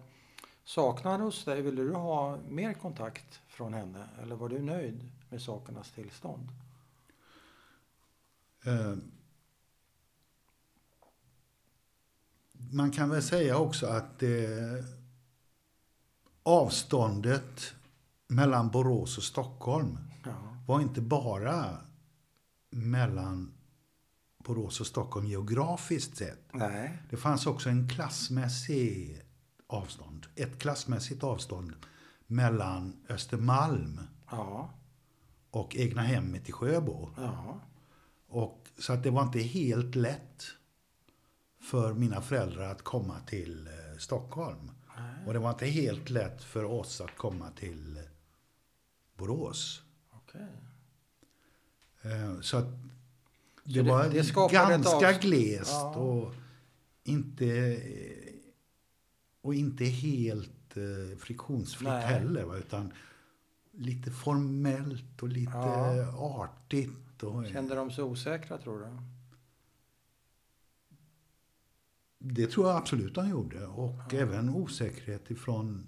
[0.64, 1.62] saknad hos dig?
[1.62, 4.08] Ville du ha mer kontakt från henne?
[4.22, 6.48] Eller var du nöjd med sakernas tillstånd?
[8.66, 8.96] Eh,
[12.74, 14.84] Man kan väl säga också att det,
[16.44, 17.74] avståndet
[18.32, 20.32] mellan Borås och Stockholm Ja.
[20.68, 21.78] var inte bara
[22.70, 23.54] mellan
[24.44, 26.50] Borås och Stockholm geografiskt sett.
[26.54, 27.04] Nej.
[27.10, 29.22] Det fanns också en klassmässig
[29.68, 31.74] avstånd, ett klassmässigt avstånd
[32.28, 34.00] mellan Östermalm
[34.32, 34.70] Ja.
[35.52, 37.10] och egna hemmet i Sjöbo.
[37.18, 37.60] Ja.
[38.28, 40.44] Och, så att det var inte helt lätt
[41.70, 44.72] för mina föräldrar att komma till eh, Stockholm.
[45.28, 48.04] Och det var inte helt lätt för oss att komma till eh,
[49.22, 49.82] Borås.
[50.12, 50.48] Okej.
[52.02, 52.66] Eh, så att
[53.64, 54.34] det, det- var det
[54.72, 55.96] ganska glest Ja.
[55.96, 56.34] och
[57.04, 57.80] inte,
[59.42, 62.06] och inte helt eh, friktionsfritt Nej.
[62.06, 62.58] heller.
[62.58, 62.94] Utan
[63.72, 66.40] lite formellt och lite Ja.
[66.40, 67.24] artigt.
[67.24, 68.88] Och, Kände de sig osäkra, tror du?
[72.18, 73.66] Det tror jag absolut han gjorde.
[73.68, 75.88] Och även osäkerhet ifrån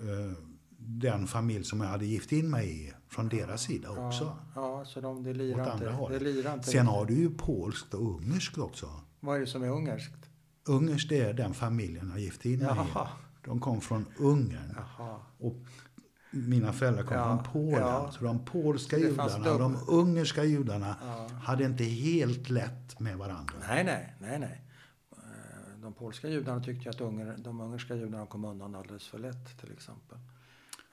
[0.00, 0.38] eh,
[0.86, 2.92] den familj som jag hade gift in mig i.
[3.08, 4.24] Från deras sida också.
[4.54, 5.84] Ja, ja så de, det lirar andra inte.
[5.84, 6.22] Det hållet.
[6.22, 8.90] lirar inte Sen har du ju polskt och ungerskt också.
[9.20, 10.30] Vad är det som är ungerskt?
[10.68, 12.76] Ungerskt är den familjen jag gift in mig i.
[12.94, 13.08] Jaha.
[13.44, 14.76] De kom från Ungern.
[14.98, 15.20] Jaha.
[15.38, 15.56] Och
[16.30, 17.80] mina föräldrar kom Ja, från Polen.
[17.80, 18.10] ja.
[18.12, 21.28] Så de polska Det judarna och de ungerska judarna Ja.
[21.42, 23.54] hade inte helt lätt med varandra.
[23.68, 24.64] Nej, nej, nej, nej.
[25.12, 29.18] Eh, De polska judarna tyckte ju att unger, de ungerska judarna kom undan alldeles för
[29.18, 30.18] lätt till exempel.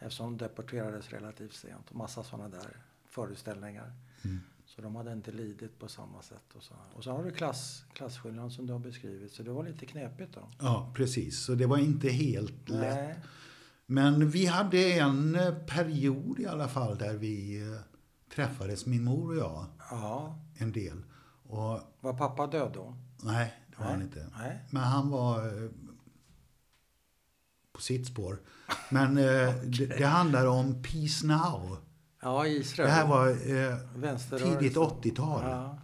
[0.01, 2.77] Eftersom de deporterades relativt sent och massa sådana där
[3.09, 3.93] föreställningar.
[4.23, 4.39] Mm.
[4.65, 6.43] Så de hade inte lidit på samma sätt.
[6.55, 9.31] Och så, och så har du klass, klasskillnaden som du har beskrivit.
[9.33, 10.49] Så det var lite knepigt då.
[10.59, 11.39] Ja, precis.
[11.45, 12.95] Så det var inte helt lätt.
[12.95, 13.19] Nej.
[13.85, 17.79] Men vi hade en eh, period i alla fall där vi eh,
[18.35, 20.39] träffades, min mor och jag, Ja.
[20.57, 21.03] en del.
[21.43, 22.95] Och Var pappa död då?
[23.23, 23.93] nej, det var Nej.
[23.93, 24.27] han inte.
[24.37, 24.59] Nej.
[24.69, 25.69] Men han var eh,
[27.81, 28.39] på sitt spår.
[28.89, 29.23] Men eh,
[29.63, 31.77] det, det handlar om Peace Now.
[32.21, 32.87] Ja, Israel.
[32.89, 35.43] Det här var eh, tidigt 80-tal.
[35.43, 35.77] Ja.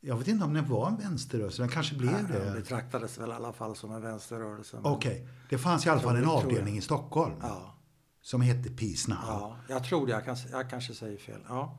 [0.00, 2.52] Jag vet inte om det var en vänsterrörelse, den kanske blev De det.
[2.54, 4.80] betraktades väl i alla fall som en vänsterrörelse.
[4.82, 6.32] Okej, det fanns i alla fall en jag.
[6.44, 7.74] avdelning i Stockholm Ja,
[8.22, 9.18] som hette Peace Now.
[9.26, 10.12] ja, jag tror det.
[10.12, 11.40] Jag, kan, jag kanske säger fel.
[11.48, 11.78] Ja.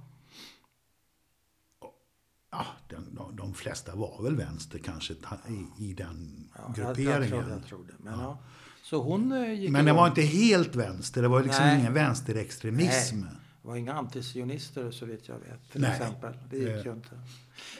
[2.51, 7.19] Ja, de, de, de flesta var väl vänster kanske i, i den Ja, jag, grupperingen.
[7.21, 7.93] jag, tror, jag tror det.
[8.03, 8.37] Men, ja.
[8.83, 11.79] Så hon eh, gick Men det var inte helt vänster, det var liksom Nej.
[11.79, 13.19] ingen vänsterextremism.
[13.19, 13.29] Nej.
[13.61, 15.71] Det var inga antisionister så vitt jag vet.
[15.71, 15.91] Till Nej.
[15.91, 16.33] exempel.
[16.49, 16.85] Det gick Eh.
[16.85, 17.09] ju inte.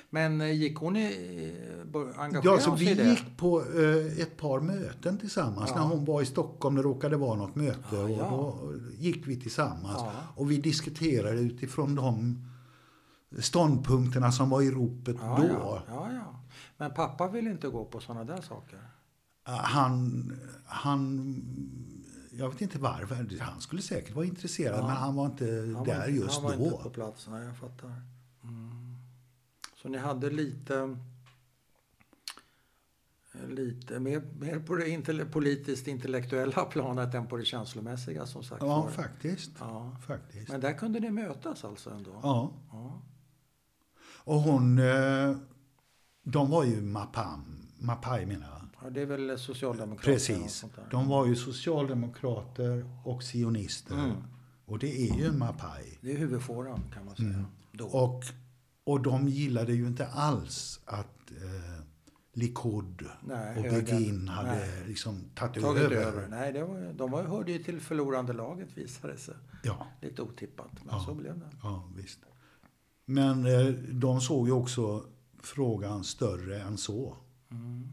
[0.10, 3.10] Men eh, gick hon i, eh, bör- engagera Ja, så sig i vi det?
[3.10, 5.70] gick på eh, ett par möten tillsammans.
[5.70, 5.76] Ja.
[5.82, 7.80] När hon var i Stockholm, det råkade vara något möte.
[7.95, 8.24] Ja, ja.
[8.30, 10.01] Och då gick vi tillsammans.
[10.36, 12.45] Och vi diskuterade utifrån de
[13.39, 15.22] ståndpunkterna som var i ropet då.
[15.49, 16.39] ja, ja, ja.
[16.78, 18.80] Men pappa vill inte gå på sådana där saker?
[19.44, 20.32] Han,
[20.66, 21.41] han,
[22.32, 24.88] jag vet inte varför, han skulle säkert vara intresserad Ja.
[24.88, 26.64] men han var inte Han var där inte- just han var då.
[26.66, 28.02] inte på plats, nej jag fattar.
[28.44, 28.96] Mm.
[29.82, 30.98] Så ni hade lite,
[33.48, 38.62] lite mer, mer på det intell- politiskt intellektuella planet än på det känslomässiga som sagt
[38.62, 38.89] Ja, var.
[38.91, 39.52] faktiskt.
[39.60, 39.96] Ja.
[40.08, 40.52] faktiskt.
[40.52, 42.20] Men där kunde ni mötas alltså ändå?
[42.24, 42.52] Ja.
[42.72, 43.02] Ja.
[44.26, 45.36] Och hon, eh,
[46.24, 48.53] de var ju Mapam, Mapai menar jag.
[48.84, 50.11] Ja, det är väl socialdemokrater?
[50.11, 50.65] och Precis.
[50.91, 53.93] De var ju socialdemokrater och sionister.
[53.95, 54.15] Mm.
[54.65, 55.97] Och det är ju Mapai.
[56.01, 57.29] Det är huvudfåran kan man säga.
[57.29, 57.45] Mm.
[57.91, 58.23] Och,
[58.84, 61.84] och de gillade ju inte alls att eh,
[62.34, 63.63] Likud Nej, och.
[63.63, 64.84] Begin hade Nej.
[64.88, 65.95] liksom tagit, Tagit över.
[65.95, 66.27] över.
[66.27, 69.36] Nej, det var, de var, hörde ju till förlorande laget visade det sig.
[69.63, 71.03] Ja, Lite otippat, men Ja.
[71.05, 71.49] så blev det.
[71.63, 72.19] ja, visst.
[73.05, 75.03] Men eh, de såg ju också
[75.41, 77.17] frågan större än så.
[77.51, 77.88] Mm.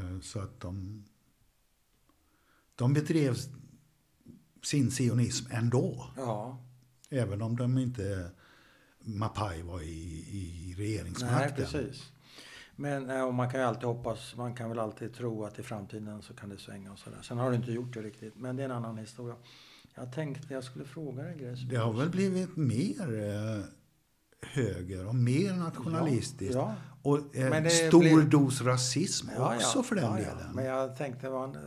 [0.00, 1.04] Eh, Så att de,
[2.74, 3.36] de bedrev
[4.62, 6.10] sin sionism ändå.
[6.16, 6.58] Ja,
[7.12, 8.30] Även om de inte
[9.00, 9.84] Mapai var i,
[10.30, 11.56] i nej regeringsmakten.
[11.56, 12.12] precis.
[12.76, 15.62] Men eh, och man kan ju alltid hoppas, man kan väl alltid tro att i
[15.62, 17.22] framtiden så kan det svänga och sådär.
[17.22, 19.36] Sen har det inte gjort det riktigt, men det är en annan historia.
[19.94, 21.66] Jag tänkte jag skulle fråga dig en grej.
[21.70, 23.64] Det har väl blivit mer eh,
[24.46, 26.54] höger och mer nationalistiskt.
[26.54, 30.18] Ja, Och Men eh, det stor blir- dos rasism ja, också ja, för den ja,
[30.20, 30.24] ja.
[30.34, 30.52] delen.
[30.54, 31.60] Men jag tänkte man, eh,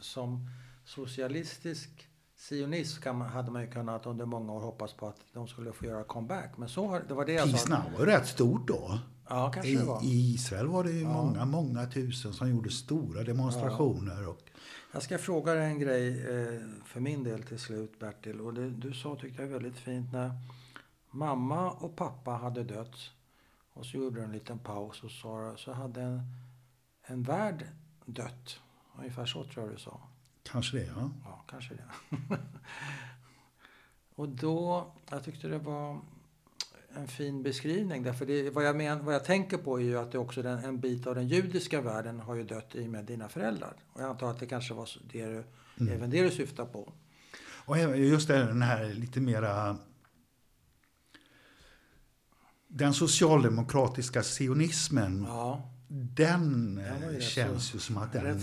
[0.00, 0.50] som
[0.84, 2.08] socialistisk
[2.48, 5.84] sionism man, hade man ju kunnat under många år hoppas på att de skulle få
[5.84, 6.52] göra comeback.
[6.58, 7.68] Men så det var det jag Peace.
[7.70, 8.98] Now var ju rätt stort då.
[9.28, 10.04] Ja, kanske I, det var.
[10.04, 11.08] I Israel var det ju Ja.
[11.12, 14.28] många, många tusen som gjorde stora demonstrationer.
[14.28, 14.38] Och,
[14.92, 18.40] Jag ska fråga dig en grej eh, för min del till slut, Bertil.
[18.40, 20.30] Och det, du sa, tyckte jag, väldigt fint när
[21.18, 23.10] mamma och pappa hade dött.
[23.72, 26.22] Och så gjorde du en liten paus och sa så hade en,
[27.02, 27.66] en värld
[28.04, 28.60] dött.
[28.98, 30.00] Ungefär så tror jag du sa.
[30.42, 31.10] kanske det, ja.
[31.24, 31.84] Ja, kanske det.
[34.14, 36.00] och då, jag tyckte det var
[36.94, 38.02] en fin beskrivning.
[38.02, 40.64] Därför det, vad, jag men, vad jag tänker på är ju att det också den,
[40.64, 43.76] en bit av den judiska världen har ju dött i och med dina föräldrar.
[43.92, 45.44] Och jag antar att det kanske var det du,
[45.80, 45.92] mm.
[45.92, 46.92] även det du syftar på.
[47.68, 49.78] Och just det, den här lite mera...
[52.68, 55.24] Den socialdemokratiska sionismen.
[55.28, 55.72] Ja.
[55.88, 58.40] Den, den känns ju som att den,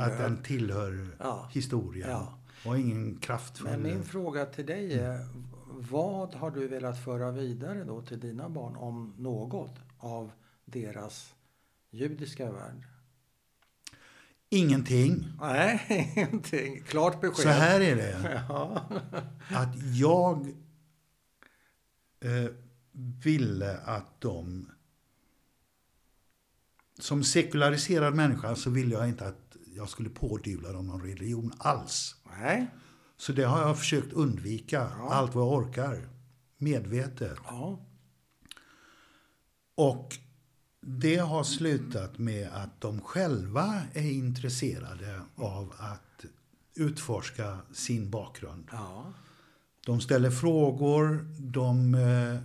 [0.00, 1.48] att den tillhör ja.
[1.52, 2.10] historien.
[2.10, 2.38] Ja.
[2.64, 3.70] Och ingen kraftfull...
[3.70, 5.26] Men min fråga till dig är,
[5.66, 10.30] vad har du velat föra vidare då till dina barn, om något, av
[10.64, 11.34] deras
[11.90, 12.86] judiska värld?
[14.50, 15.32] Ingenting.
[15.40, 16.82] Nej, ingenting.
[16.82, 17.42] Klart besked.
[17.42, 18.42] Så här är det.
[18.48, 18.82] Ja.
[19.50, 20.54] Att jag
[22.20, 22.50] eh,
[23.24, 24.70] ville att de...
[26.98, 32.16] Som sekulariserad människa så ville jag inte att jag skulle pådyvla dem någon religion alls.
[32.38, 32.66] Nej.
[33.16, 35.12] Så det har jag försökt undvika ja.
[35.12, 36.08] allt vad jag orkar.
[36.56, 37.38] Medvetet.
[37.44, 37.86] Ja.
[39.74, 40.16] Och
[40.80, 46.24] det har slutat med att de själva är intresserade av att
[46.74, 48.68] utforska sin bakgrund.
[48.72, 49.12] Ja.
[49.88, 52.40] De ställer frågor, de eh,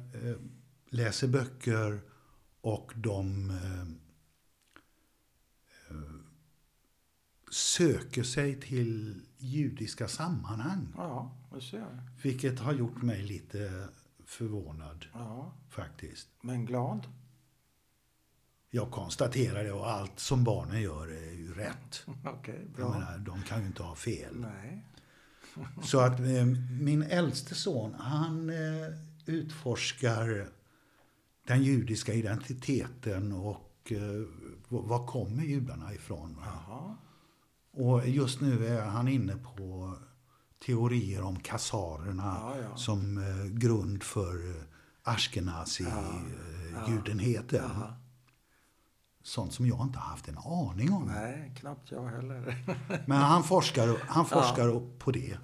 [0.90, 2.02] läser böcker
[2.62, 3.82] och de eh,
[5.90, 6.14] eh,
[7.52, 10.94] söker sig till judiska sammanhang.
[10.98, 11.32] Ja.
[12.22, 13.88] Vilket har gjort mig lite
[14.26, 15.54] förvånad, ja.
[15.70, 16.30] faktiskt.
[16.42, 17.08] Men glad?
[18.70, 22.06] Jag konstaterar det och allt som barnen gör är ju rätt.
[22.40, 22.84] Okay, bra.
[22.86, 24.40] Jag menar, de kan ju inte ha fel.
[24.40, 24.86] Nej.
[25.84, 26.46] Så att eh,
[26.80, 28.88] min äldste son, han eh,
[29.26, 30.48] utforskar
[31.48, 34.24] den judiska identiteten och eh,
[34.70, 36.38] var kommer judarna ifrån.
[37.74, 39.98] Och just nu är han inne på
[40.66, 42.76] teorier om kasarerna ja, ja.
[42.76, 44.56] som eh, grund för eh,
[45.04, 47.62] ashkenazi-judenheten.
[47.64, 47.96] Ja, ja.
[49.24, 51.06] Sånt som jag inte haft en aning om.
[51.06, 52.66] Nej, knappt jag heller.
[53.08, 55.38] Men han forskar, han forskar på det.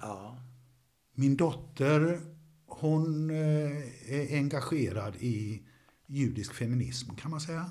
[1.14, 2.20] Min dotter,
[2.66, 5.62] hon eh, är engagerad i
[6.06, 7.70] judisk feminism kan man säga.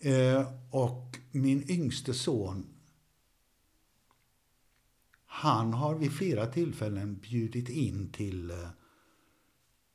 [0.00, 2.66] Eh, och min yngste son,
[5.26, 8.68] han har vid flera tillfällen bjudit in till, eh,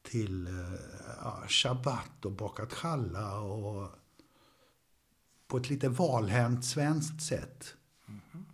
[0.10, 0.49] till
[1.22, 3.89] ja, shabbat och bakat challa och
[5.47, 7.74] på ett lite valhänt svenskt sätt.
[8.08, 8.45] Mm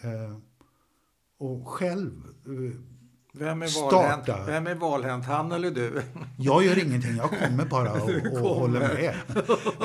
[0.00, 0.36] eh,
[1.38, 2.10] och själv
[2.46, 2.80] eh,
[3.32, 6.02] vem är, valhänt, vem är valhänt, han eller du?
[6.38, 9.14] Jag gör ingenting, jag kommer bara och, och håller med.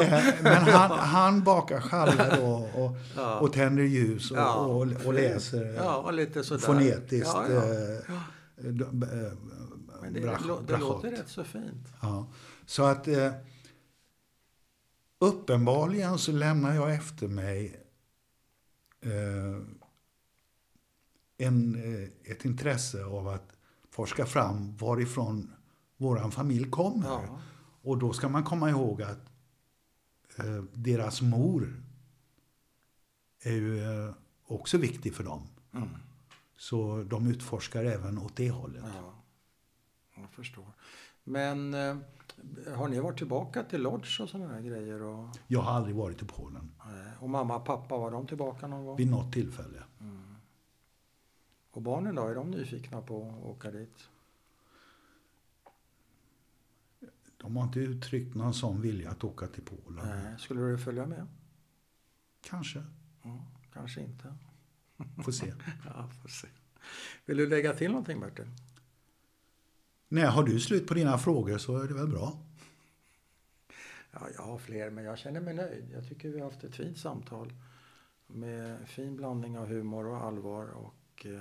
[0.02, 3.40] Eh, men han, han bakar challah och, och, ja.
[3.40, 4.56] och tänder ljus och, ja.
[4.56, 7.30] och, och läser ja, och lite fonetiskt.
[7.34, 7.64] Ja, ja.
[8.58, 9.32] Eh,
[10.06, 11.88] Men det, brach, det låter rätt så fint.
[12.02, 12.28] Ja.
[12.66, 13.34] Så att eh,
[15.20, 17.86] uppenbarligen så lämnar jag efter mig
[19.02, 19.62] eh,
[21.38, 23.58] en, eh, ett intresse av att
[23.90, 25.52] forska fram varifrån
[25.98, 27.08] vår familj kommer.
[27.08, 27.40] Ja.
[27.82, 29.30] Och då ska man komma ihåg att
[30.38, 31.84] eh, deras mor
[33.42, 34.14] är ju eh,
[34.48, 35.48] också viktig för dem.
[35.74, 35.90] Mm.
[36.58, 38.84] Så de utforskar även åt det hållet.
[38.96, 39.15] Ja,
[40.16, 40.66] jag förstår.
[41.24, 41.98] Men eh,
[42.76, 45.02] har ni varit tillbaka till Lodge och sådana här grejer?
[45.02, 45.30] Och...
[45.48, 46.72] Jag har aldrig varit i Polen.
[47.20, 48.98] Och mamma och pappa, var de tillbaka någon gång?
[48.98, 49.84] Vid något tillfälle.
[50.00, 50.36] Mm.
[51.72, 54.10] Och barnen då, är de nyfikna på att åka dit?
[57.38, 60.08] De har inte uttryckt någon sån vilja att åka till Polen.
[60.08, 61.28] Nej, skulle du följa med?
[62.42, 62.84] Kanske.
[63.24, 64.36] Ja, kanske inte.
[65.24, 65.54] Får se.
[65.86, 66.48] ja, får se.
[67.26, 68.52] Vill du lägga till någonting Bertil?
[70.16, 72.38] Nej, har du slut på dina frågor så är det väl bra.
[74.12, 75.92] Ja, jag har fler, men jag känner mig nöjd.
[75.94, 77.54] Jag tycker vi har haft ett fint samtal
[78.28, 81.32] med fin blandning av humor och allvar och eh,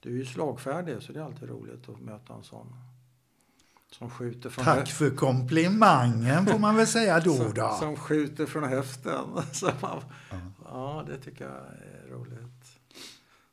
[0.00, 2.76] du är ju slagfärdig så det är alltid roligt att möta en sån.
[3.90, 7.76] Som skjuter från Tack för komplimangen får man väl säga då som, då.
[7.80, 9.24] Som skjuter från höften.
[9.52, 10.36] Så man, ja.
[10.64, 12.80] ja, det tycker jag är roligt.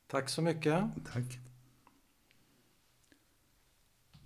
[0.06, 0.84] Tack så mycket.
[1.12, 1.43] Tack.